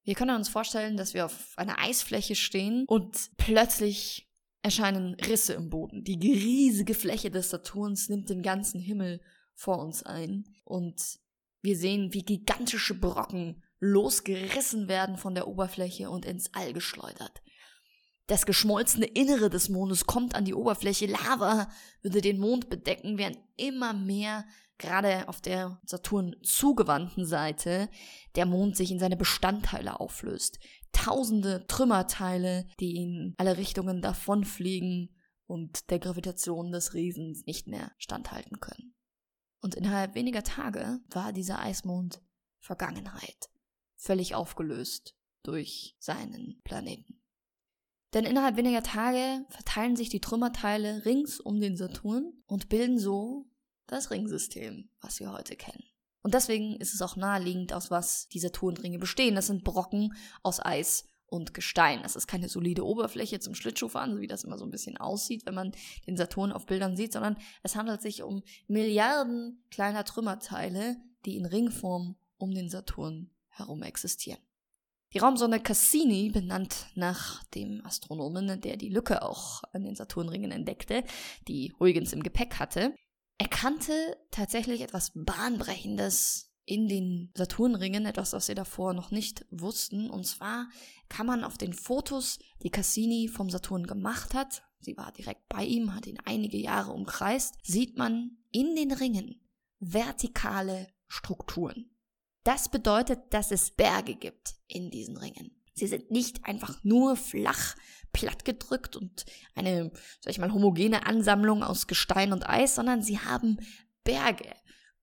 Wir 0.05 0.15
können 0.15 0.35
uns 0.35 0.49
vorstellen, 0.49 0.97
dass 0.97 1.13
wir 1.13 1.25
auf 1.25 1.53
einer 1.55 1.77
Eisfläche 1.77 2.33
stehen 2.33 2.85
und 2.87 3.29
plötzlich 3.37 4.27
erscheinen 4.63 5.13
Risse 5.13 5.53
im 5.53 5.69
Boden. 5.69 6.03
Die 6.03 6.15
riesige 6.15 6.95
Fläche 6.95 7.29
des 7.29 7.51
Saturns 7.51 8.09
nimmt 8.09 8.31
den 8.31 8.41
ganzen 8.41 8.79
Himmel 8.79 9.21
vor 9.59 9.79
uns 9.79 10.03
ein 10.03 10.45
und 10.63 11.19
wir 11.61 11.77
sehen, 11.77 12.13
wie 12.13 12.23
gigantische 12.23 12.97
Brocken 12.97 13.61
losgerissen 13.81 14.87
werden 14.87 15.17
von 15.17 15.35
der 15.35 15.49
Oberfläche 15.49 16.09
und 16.09 16.25
ins 16.25 16.53
All 16.53 16.71
geschleudert. 16.71 17.41
Das 18.27 18.45
geschmolzene 18.45 19.05
Innere 19.05 19.49
des 19.49 19.67
Mondes 19.67 20.05
kommt 20.05 20.33
an 20.33 20.45
die 20.45 20.53
Oberfläche. 20.53 21.07
Lava 21.07 21.69
würde 22.01 22.21
den 22.21 22.39
Mond 22.39 22.69
bedecken, 22.69 23.17
während 23.17 23.37
immer 23.57 23.91
mehr, 23.91 24.45
gerade 24.77 25.27
auf 25.27 25.41
der 25.41 25.81
Saturn 25.83 26.37
zugewandten 26.41 27.25
Seite, 27.25 27.89
der 28.35 28.45
Mond 28.45 28.77
sich 28.77 28.91
in 28.91 28.99
seine 28.99 29.17
Bestandteile 29.17 29.99
auflöst. 29.99 30.59
Tausende 30.93 31.65
Trümmerteile, 31.67 32.65
die 32.79 32.95
in 32.95 33.33
alle 33.37 33.57
Richtungen 33.57 34.01
davonfliegen 34.01 35.09
und 35.47 35.89
der 35.89 35.99
Gravitation 35.99 36.71
des 36.71 36.93
Riesens 36.93 37.45
nicht 37.45 37.67
mehr 37.67 37.91
standhalten 37.97 38.61
können. 38.61 38.88
Und 39.61 39.75
innerhalb 39.75 40.15
weniger 40.15 40.43
Tage 40.43 40.99
war 41.09 41.33
dieser 41.33 41.59
Eismond 41.59 42.21
Vergangenheit, 42.59 43.49
völlig 43.95 44.35
aufgelöst 44.35 45.15
durch 45.43 45.95
seinen 45.99 46.61
Planeten. 46.63 47.21
Denn 48.13 48.25
innerhalb 48.25 48.57
weniger 48.57 48.83
Tage 48.83 49.45
verteilen 49.49 49.95
sich 49.95 50.09
die 50.09 50.21
Trümmerteile 50.21 51.05
rings 51.05 51.39
um 51.39 51.59
den 51.59 51.77
Saturn 51.77 52.33
und 52.47 52.69
bilden 52.69 52.97
so 52.97 53.45
das 53.87 54.11
Ringsystem, 54.11 54.89
was 54.99 55.19
wir 55.19 55.31
heute 55.31 55.55
kennen. 55.55 55.83
Und 56.21 56.33
deswegen 56.33 56.75
ist 56.77 56.93
es 56.93 57.01
auch 57.01 57.15
naheliegend, 57.15 57.73
aus 57.73 57.91
was 57.91 58.27
die 58.27 58.39
Saturnringe 58.39 58.99
bestehen. 58.99 59.35
Das 59.35 59.47
sind 59.47 59.63
Brocken 59.63 60.13
aus 60.43 60.59
Eis 60.63 61.05
und 61.29 61.53
Gestein. 61.53 62.01
Das 62.03 62.15
ist 62.15 62.27
keine 62.27 62.49
solide 62.49 62.85
Oberfläche 62.85 63.39
zum 63.39 63.55
Schlittschuhfahren, 63.55 64.13
so 64.13 64.19
wie 64.19 64.27
das 64.27 64.43
immer 64.43 64.57
so 64.57 64.65
ein 64.65 64.71
bisschen 64.71 64.97
aussieht, 64.97 65.45
wenn 65.45 65.55
man 65.55 65.71
den 66.07 66.17
Saturn 66.17 66.51
auf 66.51 66.65
Bildern 66.65 66.95
sieht, 66.95 67.13
sondern 67.13 67.37
es 67.63 67.75
handelt 67.75 68.01
sich 68.01 68.23
um 68.23 68.43
Milliarden 68.67 69.63
kleiner 69.71 70.03
Trümmerteile, 70.03 70.97
die 71.25 71.37
in 71.37 71.45
Ringform 71.45 72.15
um 72.37 72.53
den 72.53 72.69
Saturn 72.69 73.29
herum 73.49 73.83
existieren. 73.83 74.39
Die 75.13 75.17
Raumsonde 75.17 75.59
Cassini, 75.59 76.29
benannt 76.29 76.85
nach 76.93 77.43
dem 77.45 77.83
Astronomen, 77.83 78.61
der 78.61 78.77
die 78.77 78.89
Lücke 78.89 79.23
auch 79.23 79.63
an 79.73 79.83
den 79.83 79.95
Saturnringen 79.95 80.51
entdeckte, 80.51 81.03
die 81.47 81.73
Huygens 81.79 82.13
im 82.13 82.21
Gepäck 82.21 82.59
hatte, 82.59 82.93
erkannte 83.39 84.17
tatsächlich 84.29 84.81
etwas 84.81 85.11
Bahnbrechendes 85.15 86.48
in 86.69 86.87
den 86.87 87.31
Saturnringen, 87.35 88.05
etwas, 88.05 88.33
was 88.33 88.47
wir 88.47 88.53
davor 88.53 88.93
noch 88.93 89.09
nicht 89.09 89.43
wussten. 89.49 90.07
Und 90.07 90.27
zwar 90.27 90.69
kann 91.09 91.25
man 91.25 91.43
auf 91.43 91.57
den 91.57 91.73
Fotos, 91.73 92.37
die 92.61 92.69
Cassini 92.69 93.27
vom 93.27 93.49
Saturn 93.49 93.87
gemacht 93.87 94.35
hat, 94.35 94.61
sie 94.79 94.95
war 94.95 95.11
direkt 95.11 95.49
bei 95.49 95.63
ihm, 95.63 95.95
hat 95.95 96.05
ihn 96.05 96.19
einige 96.25 96.57
Jahre 96.57 96.91
umkreist, 96.91 97.55
sieht 97.63 97.97
man 97.97 98.37
in 98.51 98.75
den 98.75 98.91
Ringen 98.91 99.41
vertikale 99.79 100.87
Strukturen. 101.07 101.89
Das 102.43 102.69
bedeutet, 102.69 103.33
dass 103.33 103.49
es 103.49 103.71
Berge 103.71 104.13
gibt 104.13 104.53
in 104.67 104.91
diesen 104.91 105.17
Ringen. 105.17 105.51
Sie 105.73 105.87
sind 105.87 106.11
nicht 106.11 106.45
einfach 106.45 106.83
nur 106.83 107.15
flach 107.15 107.75
plattgedrückt 108.13 108.95
und 108.95 109.25
eine, 109.55 109.91
sag 110.21 110.31
ich 110.31 110.39
mal, 110.39 110.53
homogene 110.53 111.07
Ansammlung 111.07 111.63
aus 111.63 111.87
Gestein 111.87 112.31
und 112.31 112.47
Eis, 112.47 112.75
sondern 112.75 113.01
sie 113.01 113.17
haben 113.19 113.57
Berge, 114.03 114.53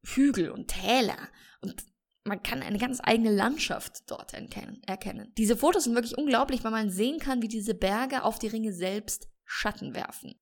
Hügel 0.02 0.50
und 0.50 0.68
Täler 0.68 1.18
und 1.60 1.84
man 2.24 2.42
kann 2.42 2.62
eine 2.62 2.78
ganz 2.78 3.00
eigene 3.02 3.30
Landschaft 3.30 4.10
dort 4.10 4.34
erkennen. 4.34 5.32
Diese 5.38 5.56
Fotos 5.56 5.84
sind 5.84 5.94
wirklich 5.94 6.18
unglaublich, 6.18 6.64
weil 6.64 6.72
man 6.72 6.90
sehen 6.90 7.18
kann, 7.18 7.40
wie 7.40 7.48
diese 7.48 7.74
Berge 7.74 8.24
auf 8.24 8.38
die 8.38 8.48
Ringe 8.48 8.72
selbst 8.72 9.28
Schatten 9.44 9.94
werfen. 9.94 10.34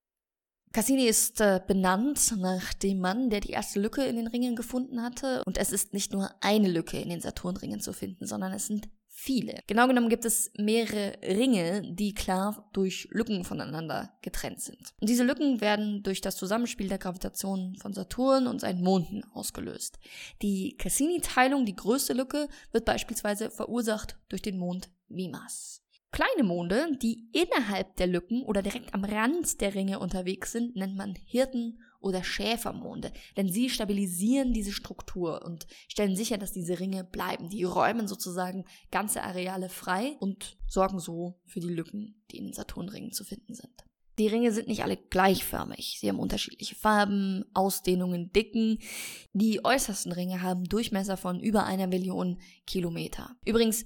Cassini 0.73 1.07
ist 1.07 1.41
äh, 1.41 1.61
benannt 1.65 2.35
nach 2.39 2.75
dem 2.75 2.99
Mann, 2.99 3.31
der 3.31 3.41
die 3.41 3.51
erste 3.51 3.79
Lücke 3.79 4.03
in 4.03 4.17
den 4.17 4.27
Ringen 4.27 4.57
gefunden 4.57 5.03
hatte. 5.03 5.43
Und 5.47 5.57
es 5.57 5.71
ist 5.71 5.93
nicht 5.93 6.13
nur 6.13 6.31
eine 6.41 6.69
Lücke 6.69 6.99
in 6.99 7.11
den 7.11 7.21
Saturnringen 7.21 7.81
zu 7.81 7.93
finden, 7.93 8.27
sondern 8.27 8.53
es 8.53 8.67
sind 8.67 8.89
viele. 9.25 9.63
Genau 9.67 9.89
genommen 9.89 10.11
gibt 10.11 10.27
es 10.27 10.53
mehrere 10.59 11.15
Ringe, 11.23 11.83
die 11.83 12.13
klar 12.13 12.69
durch 12.75 13.09
Lücken 13.11 13.45
voneinander 13.45 14.13
getrennt 14.21 14.61
sind. 14.61 14.93
Und 15.01 15.09
diese 15.09 15.25
Lücken 15.25 15.63
werden 15.63 16.03
durch 16.03 16.21
das 16.21 16.37
Zusammenspiel 16.37 16.89
der 16.89 16.99
Gravitation 16.99 17.75
von 17.81 17.95
Saturn 17.95 18.47
und 18.47 18.61
seinen 18.61 18.83
Monden 18.83 19.25
ausgelöst. 19.33 19.99
Die 20.43 20.77
Cassini-Teilung, 20.77 21.65
die 21.65 21.75
größte 21.75 22.13
Lücke, 22.13 22.49
wird 22.73 22.85
beispielsweise 22.85 23.51
verursacht 23.51 24.19
durch 24.29 24.43
den 24.43 24.59
Mond 24.59 24.91
Mimas. 25.09 25.81
Kleine 26.13 26.45
Monde, 26.45 26.97
die 27.03 27.29
innerhalb 27.33 27.97
der 27.97 28.07
Lücken 28.07 28.43
oder 28.43 28.63
direkt 28.63 28.95
am 28.95 29.05
Rand 29.05 29.61
der 29.61 29.75
Ringe 29.75 29.99
unterwegs 29.99 30.53
sind, 30.53 30.77
nennt 30.77 30.97
man 30.97 31.15
Hirten 31.15 31.81
oder 32.05 32.23
Schäfermonde, 32.23 33.13
denn 33.37 33.51
sie 33.51 33.71
stabilisieren 33.71 34.53
diese 34.53 34.73
Struktur 34.73 35.45
und 35.45 35.67
stellen 35.89 36.17
sicher, 36.17 36.39
dass 36.39 36.53
diese 36.53 36.79
Ringe 36.79 37.03
bleiben. 37.03 37.49
Die 37.49 37.65
räumen 37.65 38.07
sozusagen 38.07 38.65
ganze 38.91 39.23
Areale 39.23 39.69
frei 39.69 40.17
und 40.21 40.57
sorgen 40.69 41.01
so 41.01 41.41
für 41.47 41.61
die 41.61 41.69
Lücken, 41.69 42.23
die 42.31 42.39
in 42.39 42.45
den 42.45 42.53
Saturnringen 42.53 43.13
zu 43.13 43.25
finden 43.25 43.55
sind. 43.55 43.85
Die 44.19 44.29
Ringe 44.29 44.53
sind 44.53 44.69
nicht 44.69 44.85
alle 44.85 44.97
gleichförmig. 44.97 45.97
Sie 45.99 46.09
haben 46.09 46.21
unterschiedliche 46.21 46.77
Farben, 46.77 47.45
Ausdehnungen, 47.53 48.33
Dicken. 48.33 48.79
Die 49.33 49.65
äußersten 49.65 50.13
Ringe 50.13 50.41
haben 50.41 50.65
Durchmesser 50.65 51.17
von 51.17 51.41
über 51.41 51.65
einer 51.65 51.89
Million 51.89 52.39
Kilometer. 52.65 53.35
Übrigens, 53.45 53.85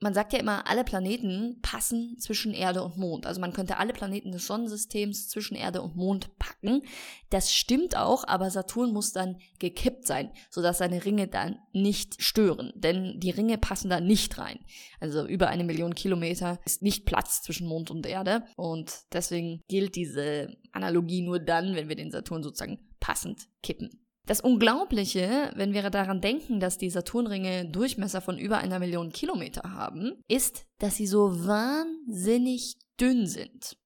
man 0.00 0.12
sagt 0.12 0.34
ja 0.34 0.38
immer, 0.38 0.68
alle 0.68 0.84
Planeten 0.84 1.58
passen 1.62 2.18
zwischen 2.18 2.52
Erde 2.52 2.82
und 2.82 2.98
Mond. 2.98 3.24
Also 3.26 3.40
man 3.40 3.54
könnte 3.54 3.78
alle 3.78 3.94
Planeten 3.94 4.30
des 4.30 4.46
Sonnensystems 4.46 5.28
zwischen 5.28 5.56
Erde 5.56 5.80
und 5.80 5.96
Mond 5.96 6.38
packen. 6.38 6.82
Das 7.30 7.54
stimmt 7.54 7.96
auch, 7.96 8.24
aber 8.28 8.50
Saturn 8.50 8.92
muss 8.92 9.12
dann 9.12 9.38
gekippt 9.58 10.06
sein, 10.06 10.30
sodass 10.50 10.78
seine 10.78 11.04
Ringe 11.04 11.28
dann 11.28 11.58
nicht 11.72 12.22
stören. 12.22 12.72
Denn 12.76 13.18
die 13.20 13.30
Ringe 13.30 13.56
passen 13.56 13.88
da 13.88 14.00
nicht 14.00 14.36
rein. 14.36 14.58
Also 15.00 15.26
über 15.26 15.48
eine 15.48 15.64
Million 15.64 15.94
Kilometer 15.94 16.60
ist 16.66 16.82
nicht 16.82 17.06
Platz 17.06 17.42
zwischen 17.42 17.66
Mond 17.66 17.90
und 17.90 18.06
Erde. 18.06 18.44
Und 18.56 18.92
deswegen 19.12 19.62
gilt 19.66 19.96
diese 19.96 20.56
Analogie 20.72 21.22
nur 21.22 21.38
dann, 21.38 21.74
wenn 21.74 21.88
wir 21.88 21.96
den 21.96 22.10
Saturn 22.10 22.42
sozusagen 22.42 22.78
passend 23.00 23.48
kippen. 23.62 24.05
Das 24.26 24.40
Unglaubliche, 24.40 25.52
wenn 25.54 25.72
wir 25.72 25.88
daran 25.88 26.20
denken, 26.20 26.58
dass 26.58 26.78
die 26.78 26.90
Saturnringe 26.90 27.70
Durchmesser 27.70 28.20
von 28.20 28.38
über 28.38 28.58
einer 28.58 28.80
Million 28.80 29.12
Kilometer 29.12 29.72
haben, 29.72 30.20
ist, 30.26 30.66
dass 30.78 30.96
sie 30.96 31.06
so 31.06 31.46
wahnsinnig 31.46 32.76
dünn 33.00 33.28
sind. 33.28 33.78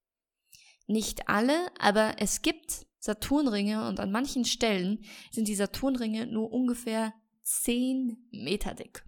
Nicht 0.87 1.29
alle, 1.29 1.69
aber 1.79 2.15
es 2.19 2.41
gibt 2.41 2.87
Saturnringe 2.99 3.87
und 3.87 4.01
an 4.01 4.11
manchen 4.11 4.47
Stellen 4.47 5.05
sind 5.31 5.47
die 5.47 5.55
Saturnringe 5.55 6.27
nur 6.27 6.51
ungefähr 6.51 7.13
10 7.43 8.17
Meter 8.31 8.75
dick. 8.75 9.05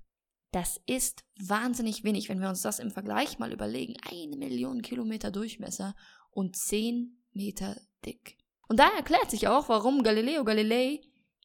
Das 0.51 0.81
ist 0.87 1.25
wahnsinnig 1.41 2.05
wenig, 2.05 2.29
wenn 2.29 2.41
wir 2.41 2.51
uns 2.51 2.61
das 2.61 2.79
im 2.79 2.91
Vergleich 2.91 3.39
mal 3.39 3.53
überlegen. 3.53 3.97
Eine 4.11 4.37
Million 4.37 4.83
Kilometer 4.83 5.31
Durchmesser 5.31 5.95
und 6.31 6.57
10 6.57 7.23
Meter 7.33 7.81
dick. 8.05 8.37
Und 8.69 8.79
da 8.79 8.89
erklärt 8.97 9.31
sich 9.31 9.49
auch, 9.49 9.71
warum 9.71 10.03
Galileo 10.03 10.45
Galilei 10.45 11.01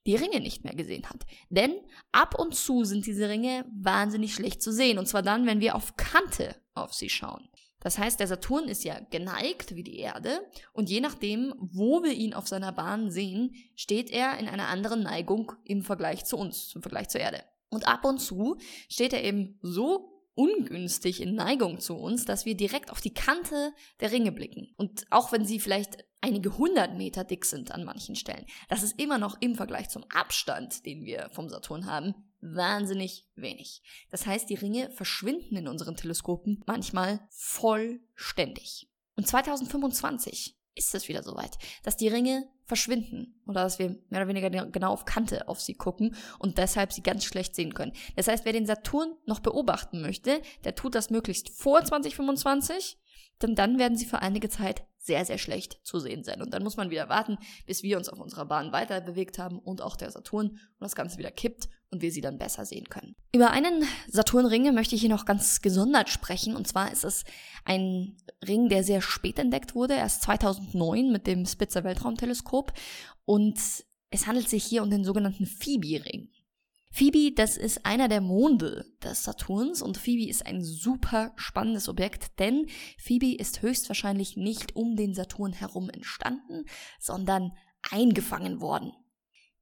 die 0.08 0.16
Ringe 0.16 0.40
nicht 0.40 0.64
mehr 0.64 0.74
gesehen 0.74 1.08
hat. 1.08 1.26
Denn 1.50 1.76
ab 2.12 2.40
und 2.40 2.56
zu 2.56 2.86
sind 2.86 3.06
diese 3.06 3.30
Ringe 3.30 3.66
wahnsinnig 3.76 4.34
schlecht 4.34 4.62
zu 4.62 4.72
sehen. 4.72 4.98
Und 4.98 5.08
zwar 5.08 5.22
dann, 5.22 5.46
wenn 5.46 5.60
wir 5.60 5.76
auf 5.76 5.96
Kante 5.98 6.56
auf 6.74 6.94
sie 6.94 7.10
schauen. 7.10 7.50
Das 7.80 7.98
heißt, 8.00 8.20
der 8.20 8.28
Saturn 8.28 8.68
ist 8.68 8.84
ja 8.84 9.00
geneigt 9.00 9.76
wie 9.76 9.84
die 9.84 10.00
Erde 10.00 10.42
und 10.74 10.90
je 10.90 11.00
nachdem, 11.00 11.54
wo 11.60 12.04
wir 12.04 12.12
ihn 12.12 12.34
auf 12.34 12.48
seiner 12.48 12.72
Bahn 12.72 13.12
sehen, 13.12 13.54
steht 13.76 14.10
er 14.10 14.40
in 14.40 14.48
einer 14.48 14.68
anderen 14.68 15.04
Neigung 15.04 15.52
im 15.64 15.84
Vergleich 15.84 16.26
zu 16.26 16.38
uns, 16.38 16.74
im 16.74 16.82
Vergleich 16.82 17.10
zur 17.10 17.22
Erde. 17.22 17.44
Und 17.70 17.88
ab 17.88 18.04
und 18.04 18.20
zu 18.20 18.58
steht 18.90 19.14
er 19.14 19.24
eben 19.24 19.60
so 19.62 20.18
ungünstig 20.34 21.22
in 21.22 21.36
Neigung 21.36 21.80
zu 21.80 21.96
uns, 21.96 22.26
dass 22.26 22.46
wir 22.46 22.56
direkt 22.56 22.92
auf 22.92 23.02
die 23.02 23.14
Kante 23.14 23.74
der 24.00 24.12
Ringe 24.12 24.32
blicken. 24.32 24.74
Und 24.78 25.06
auch 25.10 25.32
wenn 25.32 25.46
sie 25.46 25.60
vielleicht 25.60 26.04
einige 26.22 26.58
hundert 26.58 26.96
Meter 26.96 27.24
dick 27.24 27.46
sind 27.46 27.72
an 27.72 27.84
manchen 27.84 28.16
Stellen, 28.16 28.46
das 28.70 28.84
ist 28.84 29.00
immer 29.00 29.18
noch 29.18 29.38
im 29.42 29.56
Vergleich 29.56 29.90
zum 29.90 30.04
Abstand, 30.14 30.86
den 30.86 31.04
wir 31.06 31.30
vom 31.32 31.50
Saturn 31.50 31.86
haben, 31.86 32.16
wahnsinnig 32.42 33.26
wenig. 33.36 33.82
Das 34.10 34.26
heißt, 34.26 34.50
die 34.50 34.56
Ringe 34.56 34.90
verschwinden 34.92 35.56
in 35.58 35.68
unseren 35.68 35.96
Teleskopen 35.96 36.64
manchmal 36.66 37.20
vollständig. 37.30 38.90
Und 39.16 39.28
2025 39.28 40.56
ist 40.76 40.94
es 40.94 41.08
wieder 41.08 41.24
soweit, 41.24 41.58
dass 41.84 41.98
die 41.98 42.08
Ringe 42.08 42.48
verschwinden 42.66 43.42
oder 43.48 43.64
dass 43.64 43.80
wir 43.80 43.90
mehr 44.10 44.22
oder 44.22 44.28
weniger 44.28 44.50
genau 44.50 44.92
auf 44.92 45.06
Kante 45.06 45.48
auf 45.48 45.60
sie 45.60 45.74
gucken 45.74 46.16
und 46.38 46.58
deshalb 46.58 46.94
sie 46.94 47.02
ganz 47.02 47.24
schlecht 47.24 47.56
sehen 47.56 47.74
können. 47.74 47.94
Das 48.16 48.28
heißt, 48.28 48.46
wer 48.46 48.54
den 48.54 48.68
Saturn 48.68 49.16
noch 49.26 49.40
beobachten 49.40 50.02
möchte, 50.02 50.42
der 50.64 50.76
tut 50.76 50.94
das 50.94 51.10
möglichst 51.10 51.50
vor 51.50 51.84
2025, 51.84 53.00
denn 53.42 53.56
dann 53.56 53.80
werden 53.80 53.98
sie 53.98 54.06
für 54.06 54.20
einige 54.20 54.50
Zeit 54.50 54.86
sehr, 55.08 55.26
sehr 55.26 55.40
schlecht 55.40 55.80
zu 55.84 56.00
sehen 56.00 56.24
sein. 56.24 56.42
Und 56.42 56.54
dann 56.54 56.62
muss 56.64 56.78
man 56.78 56.92
wieder 56.92 57.10
warten, 57.10 57.38
bis 57.66 57.82
wir 57.82 57.98
uns 57.98 58.10
auf 58.10 58.20
unserer 58.20 58.46
Bahn 58.46 58.72
weiter 58.72 59.02
bewegt 59.02 59.40
haben 59.40 59.58
und 59.58 59.82
auch 59.82 59.96
der 59.96 60.12
Saturn 60.12 60.50
und 60.50 60.60
das 60.80 60.96
Ganze 60.96 61.18
wieder 61.18 61.32
kippt 61.32 61.70
und 61.90 62.02
wir 62.02 62.12
sie 62.12 62.22
dann 62.22 62.38
besser 62.38 62.66
sehen 62.66 62.90
können. 62.90 63.16
Über 63.34 63.52
einen 63.52 63.84
Saturnring 64.10 64.74
möchte 64.76 64.96
ich 64.96 65.02
hier 65.02 65.10
noch 65.10 65.26
ganz 65.26 65.62
gesondert 65.62 66.10
sprechen. 66.10 66.56
Und 66.56 66.68
zwar 66.68 66.92
ist 66.92 67.06
es 67.06 67.24
ein 67.66 68.18
Ring, 68.46 68.70
der 68.70 68.84
sehr 68.84 69.02
spät 69.02 69.40
entdeckt 69.40 69.74
wurde, 69.74 69.96
erst 69.96 70.22
2009 70.24 71.12
mit 71.12 71.26
dem 71.26 71.46
Spitzer 71.46 71.84
Weltraumteleskop. 71.84 72.74
Und 73.26 73.58
es 74.10 74.28
handelt 74.28 74.50
sich 74.50 74.64
hier 74.64 74.84
um 74.84 74.90
den 74.90 75.04
sogenannten 75.04 75.46
Phoebe-Ring. 75.46 76.30
Phoebe, 76.90 77.34
das 77.36 77.58
ist 77.58 77.86
einer 77.86 78.08
der 78.08 78.22
Monde 78.22 78.86
des 79.04 79.24
Saturns 79.24 79.82
und 79.82 79.98
Phoebe 79.98 80.30
ist 80.30 80.46
ein 80.46 80.64
super 80.64 81.34
spannendes 81.36 81.90
Objekt, 81.90 82.40
denn 82.40 82.68
Phoebe 82.98 83.36
ist 83.36 83.62
höchstwahrscheinlich 83.62 84.38
nicht 84.38 84.76
um 84.76 84.96
den 84.96 85.14
Saturn 85.14 85.54
herum 85.54 85.90
entstanden, 85.90 86.66
sondern 87.00 87.52
eingefangen 87.92 88.62
worden. 88.62 88.94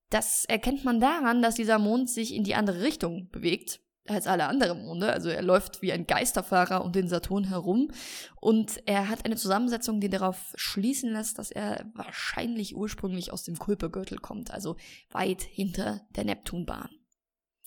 Das 0.10 0.46
erkennt 0.46 0.86
man 0.86 1.00
daran, 1.00 1.42
dass 1.42 1.56
dieser 1.56 1.80
Mond 1.80 2.10
sich 2.10 2.34
in 2.34 2.44
die 2.44 2.56
andere 2.56 2.84
Richtung 2.84 3.30
bewegt 3.32 3.82
als 4.08 4.28
alle 4.28 4.48
anderen 4.48 4.86
Monde. 4.86 5.12
Also 5.12 5.30
er 5.30 5.42
läuft 5.42 5.82
wie 5.82 5.92
ein 5.92 6.06
Geisterfahrer 6.06 6.86
um 6.86 6.92
den 6.92 7.08
Saturn 7.08 7.46
herum 7.46 7.92
und 8.40 8.82
er 8.86 9.10
hat 9.10 9.26
eine 9.26 9.36
Zusammensetzung, 9.36 10.00
die 10.00 10.10
darauf 10.10 10.54
schließen 10.56 11.12
lässt, 11.12 11.40
dass 11.40 11.52
er 11.52 11.86
wahrscheinlich 11.96 12.76
ursprünglich 12.76 13.34
aus 13.34 13.44
dem 13.44 13.58
Kuipergürtel 13.58 14.20
kommt, 14.20 14.52
also 14.52 14.76
weit 15.10 15.42
hinter 15.42 16.02
der 16.16 16.26
Neptunbahn. 16.26 16.90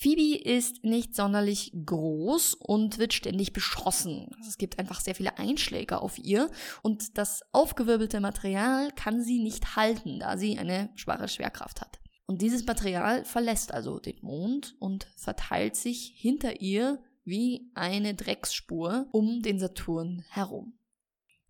Phoebe 0.00 0.38
ist 0.38 0.84
nicht 0.84 1.16
sonderlich 1.16 1.72
groß 1.84 2.54
und 2.54 2.98
wird 2.98 3.12
ständig 3.12 3.52
beschossen. 3.52 4.30
Es 4.46 4.56
gibt 4.56 4.78
einfach 4.78 5.00
sehr 5.00 5.16
viele 5.16 5.38
Einschläge 5.38 6.00
auf 6.00 6.18
ihr 6.18 6.52
und 6.82 7.18
das 7.18 7.42
aufgewirbelte 7.50 8.20
Material 8.20 8.92
kann 8.92 9.24
sie 9.24 9.42
nicht 9.42 9.74
halten, 9.74 10.20
da 10.20 10.38
sie 10.38 10.56
eine 10.56 10.90
schwache 10.94 11.26
Schwerkraft 11.26 11.80
hat. 11.80 11.98
Und 12.26 12.42
dieses 12.42 12.64
Material 12.64 13.24
verlässt 13.24 13.74
also 13.74 13.98
den 13.98 14.18
Mond 14.22 14.76
und 14.78 15.08
verteilt 15.16 15.74
sich 15.74 16.12
hinter 16.14 16.61
ihr 16.61 17.02
wie 17.24 17.72
eine 17.74 18.14
Drecksspur 18.14 19.08
um 19.11 19.42
den 19.42 19.58
Saturn 19.58 20.24
herum. 20.28 20.77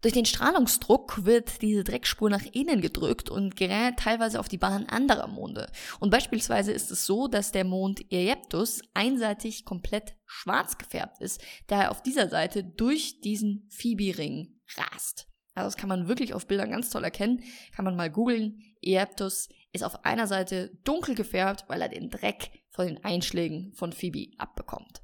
Durch 0.01 0.15
den 0.15 0.27
Strahlungsdruck 0.27 1.25
wird 1.25 1.61
diese 1.61 1.83
Dreckspur 1.83 2.31
nach 2.31 2.45
innen 2.53 2.81
gedrückt 2.81 3.31
und 3.31 3.57
gerät 3.57 3.97
teilweise 3.97 4.39
auf 4.39 4.49
die 4.49 4.57
Bahn 4.57 4.87
anderer 4.87 5.27
Monde. 5.27 5.67
Und 5.99 6.11
beispielsweise 6.11 6.71
ist 6.71 6.93
es 6.93 7.05
so, 7.05 7.27
dass 7.27 7.51
der 7.51 7.65
Mond 7.65 8.03
Aegyptus 8.13 8.81
einseitig 8.95 9.65
komplett 9.65 10.15
schwarz 10.25 10.79
gefärbt 10.79 11.21
ist, 11.21 11.43
da 11.67 11.83
er 11.83 11.91
auf 11.91 12.01
dieser 12.01 12.29
Seite 12.29 12.63
durch 12.63 13.21
diesen 13.21 13.67
Phoebe-Ring 13.71 14.61
rast. 14.77 15.27
Also 15.57 15.67
das 15.67 15.77
kann 15.77 15.89
man 15.89 16.07
wirklich 16.07 16.33
auf 16.33 16.47
Bildern 16.47 16.71
ganz 16.71 16.91
toll 16.91 17.03
erkennen. 17.03 17.43
Kann 17.75 17.85
man 17.85 17.97
mal 17.97 18.11
googeln. 18.11 18.63
Aegyptus 18.85 19.49
ist 19.73 19.83
auf 19.83 20.05
einer 20.05 20.29
Seite 20.29 20.79
dunkel 20.85 21.17
gefärbt, 21.17 21.65
weil 21.67 21.83
er 21.83 21.89
den 21.89 22.11
Dreck 22.11 22.51
von 22.71 22.87
den 22.87 23.03
Einschlägen 23.03 23.73
von 23.75 23.93
Phoebe 23.93 24.31
abbekommt. 24.39 25.03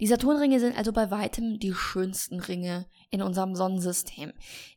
Die 0.00 0.06
Saturnringe 0.06 0.60
sind 0.60 0.76
also 0.76 0.92
bei 0.92 1.10
weitem 1.10 1.58
die 1.58 1.72
schönsten 1.72 2.40
Ringe 2.40 2.86
in 3.10 3.22
unserem 3.22 3.54
Sonnensystem. 3.54 4.32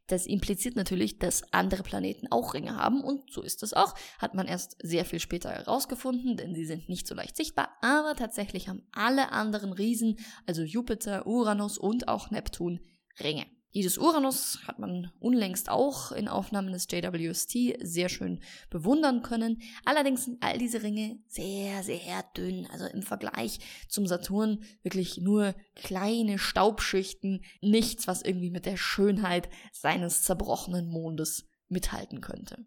Das 0.08 0.26
impliziert 0.26 0.76
natürlich, 0.76 1.20
dass 1.20 1.44
andere 1.54 1.84
Planeten 1.84 2.28
auch 2.32 2.54
Ringe 2.54 2.76
haben 2.76 3.04
und 3.04 3.32
so 3.32 3.42
ist 3.42 3.64
es 3.64 3.74
auch. 3.74 3.96
Hat 4.18 4.34
man 4.34 4.48
erst 4.48 4.78
sehr 4.82 5.06
viel 5.06 5.20
später 5.20 5.52
herausgefunden, 5.52 6.38
denn 6.38 6.56
sie 6.56 6.66
sind 6.66 6.90
nicht 6.90 7.08
so 7.08 7.16
leicht 7.16 7.36
sichtbar, 7.36 7.70
aber 7.82 8.16
tatsächlich 8.16 8.70
haben 8.70 8.88
alle 8.92 9.32
anderen 9.32 9.74
Riesen, 9.74 10.18
also 10.46 10.64
Jupiter, 10.64 11.28
Uranus 11.28 11.78
und 11.78 12.08
auch 12.08 12.32
Neptun, 12.32 12.80
Ringe. 13.20 13.46
Dieses 13.76 14.00
Uranus 14.00 14.60
hat 14.66 14.80
man 14.80 15.12
unlängst 15.20 15.70
auch 15.70 16.12
in 16.12 16.28
Aufnahmen 16.28 16.72
des 16.72 16.88
JWST 16.90 17.78
sehr 17.82 18.10
schön 18.10 18.40
bewundern 18.72 19.22
können. 19.22 19.62
Allerdings 19.86 20.26
sind 20.26 20.42
all 20.42 20.58
diese 20.58 20.82
Ringe 20.82 21.20
sehr, 21.28 21.84
sehr 21.84 22.24
dünn. 22.36 22.68
Also 22.72 22.86
im 22.86 23.04
Vergleich 23.04 23.60
zum 23.88 24.08
Saturn 24.08 24.64
wirklich 24.82 25.18
nur 25.18 25.54
kleine 25.76 26.40
Staubschichten. 26.40 27.44
Nichts, 27.62 28.08
was 28.08 28.24
irgendwie 28.24 28.50
mit 28.50 28.66
der 28.66 28.78
Schönheit 28.78 29.50
seines 29.72 30.24
zerbrochenen 30.24 30.88
Mondes 30.88 31.48
mithalten 31.68 32.22
könnte. 32.22 32.66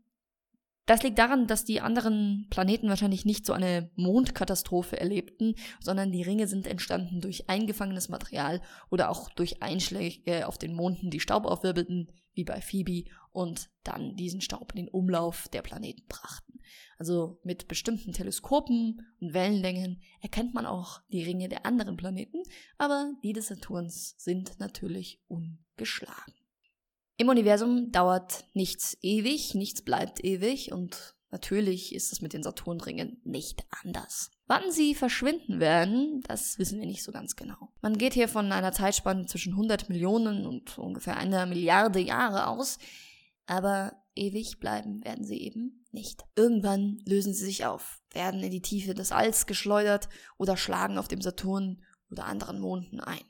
Das 0.86 1.02
liegt 1.04 1.18
daran, 1.18 1.46
dass 1.46 1.64
die 1.64 1.80
anderen 1.80 2.48
Planeten 2.50 2.88
wahrscheinlich 2.88 3.24
nicht 3.24 3.46
so 3.46 3.52
eine 3.52 3.90
Mondkatastrophe 3.94 4.98
erlebten, 4.98 5.54
sondern 5.80 6.10
die 6.10 6.22
Ringe 6.22 6.48
sind 6.48 6.66
entstanden 6.66 7.20
durch 7.20 7.48
eingefangenes 7.48 8.08
Material 8.08 8.60
oder 8.90 9.10
auch 9.10 9.30
durch 9.30 9.62
Einschläge 9.62 10.48
auf 10.48 10.58
den 10.58 10.74
Monden, 10.74 11.10
die 11.10 11.20
Staub 11.20 11.44
aufwirbelten, 11.44 12.10
wie 12.34 12.44
bei 12.44 12.60
Phoebe, 12.60 13.04
und 13.30 13.70
dann 13.84 14.16
diesen 14.16 14.40
Staub 14.40 14.72
in 14.72 14.84
den 14.84 14.88
Umlauf 14.88 15.48
der 15.48 15.62
Planeten 15.62 16.04
brachten. 16.08 16.60
Also 16.98 17.40
mit 17.44 17.68
bestimmten 17.68 18.12
Teleskopen 18.12 19.06
und 19.20 19.34
Wellenlängen 19.34 20.02
erkennt 20.20 20.52
man 20.52 20.66
auch 20.66 21.00
die 21.08 21.22
Ringe 21.22 21.48
der 21.48 21.64
anderen 21.64 21.96
Planeten, 21.96 22.42
aber 22.76 23.12
die 23.22 23.32
des 23.32 23.48
Saturns 23.48 24.14
sind 24.18 24.58
natürlich 24.58 25.20
ungeschlagen. 25.28 26.34
Im 27.22 27.28
Universum 27.28 27.92
dauert 27.92 28.46
nichts 28.52 28.98
ewig, 29.00 29.54
nichts 29.54 29.82
bleibt 29.82 30.24
ewig 30.24 30.72
und 30.72 31.14
natürlich 31.30 31.94
ist 31.94 32.12
es 32.12 32.20
mit 32.20 32.32
den 32.32 32.42
Saturnringen 32.42 33.20
nicht 33.22 33.64
anders. 33.84 34.32
Wann 34.48 34.72
sie 34.72 34.96
verschwinden 34.96 35.60
werden, 35.60 36.24
das 36.26 36.58
wissen 36.58 36.80
wir 36.80 36.86
nicht 36.88 37.04
so 37.04 37.12
ganz 37.12 37.36
genau. 37.36 37.72
Man 37.80 37.96
geht 37.96 38.14
hier 38.14 38.26
von 38.26 38.50
einer 38.50 38.72
Zeitspanne 38.72 39.26
zwischen 39.26 39.52
100 39.52 39.88
Millionen 39.88 40.46
und 40.46 40.76
ungefähr 40.78 41.16
einer 41.16 41.46
Milliarde 41.46 42.00
Jahre 42.00 42.48
aus, 42.48 42.80
aber 43.46 43.92
ewig 44.16 44.58
bleiben 44.58 45.04
werden 45.04 45.24
sie 45.24 45.40
eben 45.42 45.86
nicht. 45.92 46.24
Irgendwann 46.34 46.98
lösen 47.06 47.34
sie 47.34 47.44
sich 47.44 47.66
auf, 47.66 48.02
werden 48.10 48.42
in 48.42 48.50
die 48.50 48.62
Tiefe 48.62 48.94
des 48.94 49.12
Alls 49.12 49.46
geschleudert 49.46 50.08
oder 50.38 50.56
schlagen 50.56 50.98
auf 50.98 51.06
dem 51.06 51.20
Saturn 51.20 51.84
oder 52.10 52.24
anderen 52.24 52.58
Monden 52.58 52.98
ein. 52.98 53.22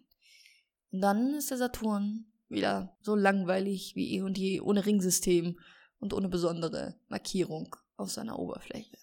Und 0.92 1.02
dann 1.02 1.34
ist 1.34 1.50
der 1.50 1.58
Saturn 1.58 2.31
wieder 2.52 2.96
so 3.00 3.14
langweilig 3.14 3.96
wie 3.96 4.14
eh 4.16 4.22
und 4.22 4.38
je, 4.38 4.60
ohne 4.60 4.86
Ringsystem 4.86 5.58
und 5.98 6.12
ohne 6.12 6.28
besondere 6.28 6.96
Markierung 7.08 7.74
auf 7.96 8.10
seiner 8.10 8.38
Oberfläche. 8.38 8.96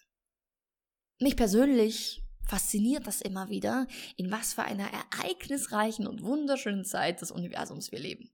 Mich 1.18 1.36
persönlich 1.36 2.22
fasziniert 2.48 3.06
das 3.06 3.20
immer 3.20 3.48
wieder, 3.48 3.86
in 4.16 4.30
was 4.30 4.54
für 4.54 4.62
einer 4.62 4.88
ereignisreichen 4.90 6.06
und 6.06 6.22
wunderschönen 6.22 6.84
Zeit 6.84 7.20
des 7.20 7.30
Universums 7.30 7.92
wir 7.92 8.00
leben. 8.00 8.30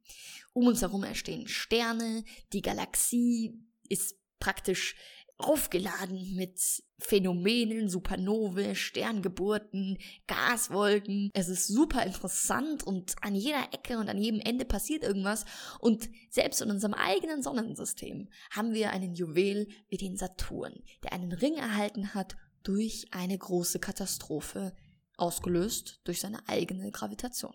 Um 0.52 0.66
uns 0.66 0.80
herum 0.80 1.04
entstehen 1.04 1.48
Sterne, 1.48 2.24
die 2.52 2.62
Galaxie 2.62 3.58
ist 3.88 4.16
praktisch 4.38 4.96
aufgeladen 5.38 6.34
mit 6.34 6.82
Phänomenen, 6.98 7.88
Supernovae, 7.90 8.74
Sterngeburten, 8.74 9.98
Gaswolken. 10.26 11.30
Es 11.34 11.48
ist 11.48 11.68
super 11.68 12.04
interessant 12.04 12.82
und 12.82 13.16
an 13.20 13.34
jeder 13.34 13.68
Ecke 13.72 13.98
und 13.98 14.08
an 14.08 14.18
jedem 14.18 14.40
Ende 14.40 14.64
passiert 14.64 15.02
irgendwas. 15.02 15.44
Und 15.78 16.08
selbst 16.30 16.62
in 16.62 16.70
unserem 16.70 16.94
eigenen 16.94 17.42
Sonnensystem 17.42 18.28
haben 18.50 18.72
wir 18.72 18.90
einen 18.90 19.14
Juwel 19.14 19.68
wie 19.88 19.98
den 19.98 20.16
Saturn, 20.16 20.82
der 21.02 21.12
einen 21.12 21.32
Ring 21.32 21.54
erhalten 21.54 22.14
hat 22.14 22.36
durch 22.62 23.06
eine 23.10 23.36
große 23.36 23.78
Katastrophe, 23.78 24.74
ausgelöst 25.18 26.00
durch 26.04 26.20
seine 26.20 26.46
eigene 26.48 26.90
Gravitation. 26.90 27.54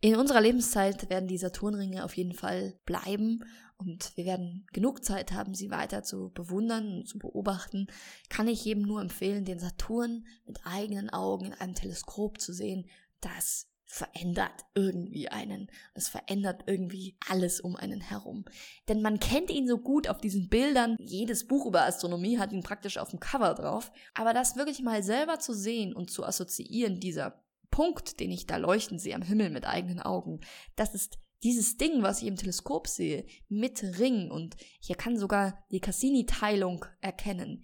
In 0.00 0.16
unserer 0.16 0.40
Lebenszeit 0.40 1.08
werden 1.08 1.28
die 1.28 1.38
Saturnringe 1.38 2.04
auf 2.04 2.16
jeden 2.16 2.34
Fall 2.34 2.78
bleiben 2.84 3.44
und 3.78 4.16
wir 4.16 4.24
werden 4.24 4.66
genug 4.72 5.04
Zeit 5.04 5.32
haben, 5.32 5.54
sie 5.54 5.70
weiter 5.70 6.02
zu 6.02 6.30
bewundern 6.30 6.98
und 6.98 7.08
zu 7.08 7.18
beobachten. 7.18 7.88
Kann 8.28 8.48
ich 8.48 8.64
jedem 8.64 8.84
nur 8.84 9.00
empfehlen, 9.00 9.44
den 9.44 9.58
Saturn 9.58 10.26
mit 10.46 10.60
eigenen 10.64 11.10
Augen 11.10 11.46
in 11.46 11.54
einem 11.54 11.74
Teleskop 11.74 12.40
zu 12.40 12.52
sehen. 12.52 12.86
Das 13.20 13.68
verändert 13.84 14.64
irgendwie 14.74 15.28
einen. 15.28 15.70
Es 15.94 16.08
verändert 16.08 16.64
irgendwie 16.66 17.16
alles 17.28 17.60
um 17.60 17.76
einen 17.76 18.00
herum. 18.00 18.44
Denn 18.88 19.00
man 19.00 19.20
kennt 19.20 19.50
ihn 19.50 19.68
so 19.68 19.78
gut 19.78 20.08
auf 20.08 20.18
diesen 20.18 20.48
Bildern. 20.48 20.96
Jedes 20.98 21.46
Buch 21.46 21.66
über 21.66 21.84
Astronomie 21.84 22.38
hat 22.38 22.52
ihn 22.52 22.62
praktisch 22.62 22.98
auf 22.98 23.10
dem 23.10 23.20
Cover 23.20 23.54
drauf. 23.54 23.92
Aber 24.14 24.34
das 24.34 24.56
wirklich 24.56 24.82
mal 24.82 25.02
selber 25.02 25.38
zu 25.38 25.54
sehen 25.54 25.94
und 25.94 26.10
zu 26.10 26.24
assoziieren, 26.24 26.98
dieser 26.98 27.45
Punkt, 27.70 28.20
den 28.20 28.30
ich 28.30 28.46
da 28.46 28.56
leuchten 28.56 28.98
sehe 28.98 29.14
am 29.14 29.22
Himmel 29.22 29.50
mit 29.50 29.66
eigenen 29.66 30.00
Augen, 30.00 30.40
das 30.76 30.94
ist 30.94 31.18
dieses 31.42 31.76
Ding, 31.76 32.02
was 32.02 32.22
ich 32.22 32.28
im 32.28 32.36
Teleskop 32.36 32.88
sehe, 32.88 33.26
mit 33.48 33.82
Ring 33.98 34.30
und 34.30 34.56
hier 34.80 34.96
kann 34.96 35.18
sogar 35.18 35.64
die 35.70 35.80
Cassini-Teilung 35.80 36.84
erkennen. 37.00 37.62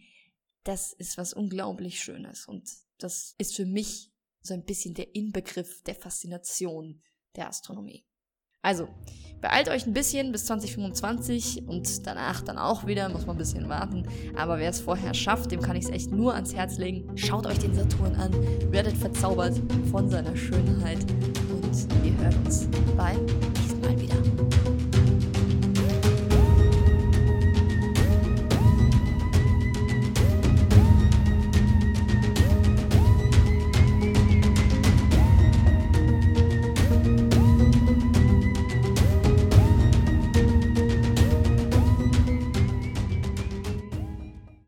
Das 0.65 0.93
ist 0.93 1.19
was 1.19 1.33
unglaublich 1.33 2.01
Schönes 2.01 2.47
und 2.47 2.71
das 2.99 3.35
ist 3.39 3.57
für 3.57 3.67
mich 3.67 4.13
so 4.41 4.55
ein 4.55 4.65
bisschen 4.65 4.95
der 4.95 5.15
Inbegriff 5.15 5.83
der 5.83 5.95
Faszination 5.95 7.03
der 7.37 7.49
Astronomie. 7.49 8.07
Also, 8.65 8.87
beeilt 9.41 9.69
euch 9.69 9.87
ein 9.87 9.93
bisschen 9.93 10.31
bis 10.31 10.45
2025 10.45 11.67
und 11.67 12.07
danach 12.07 12.43
dann 12.43 12.59
auch 12.59 12.87
wieder, 12.87 13.09
muss 13.09 13.27
man 13.27 13.35
ein 13.35 13.39
bisschen 13.39 13.69
warten. 13.69 14.07
Aber 14.37 14.59
wer 14.61 14.71
es 14.71 14.81
vorher 14.81 15.15
schafft, 15.15 15.51
dem 15.51 15.61
kann 15.61 15.75
ich 15.75 15.87
es 15.87 15.91
echt 15.91 16.13
nur 16.13 16.35
ans 16.35 16.55
Herz 16.55 16.79
legen. 16.79 17.11
Schaut 17.17 17.45
euch 17.47 17.59
den 17.59 17.75
Saturn 17.75 18.15
an, 18.15 18.33
werdet 18.71 18.97
verzaubert 18.97 19.61
von 19.91 20.09
seiner 20.09 20.37
Schönheit 20.37 21.01
und 21.51 22.05
wir 22.05 22.17
hören 22.19 22.37
uns 22.45 22.69
beim 22.97 23.25
nächsten 23.25 23.81
Mal 23.81 24.01
wieder. 24.01 25.32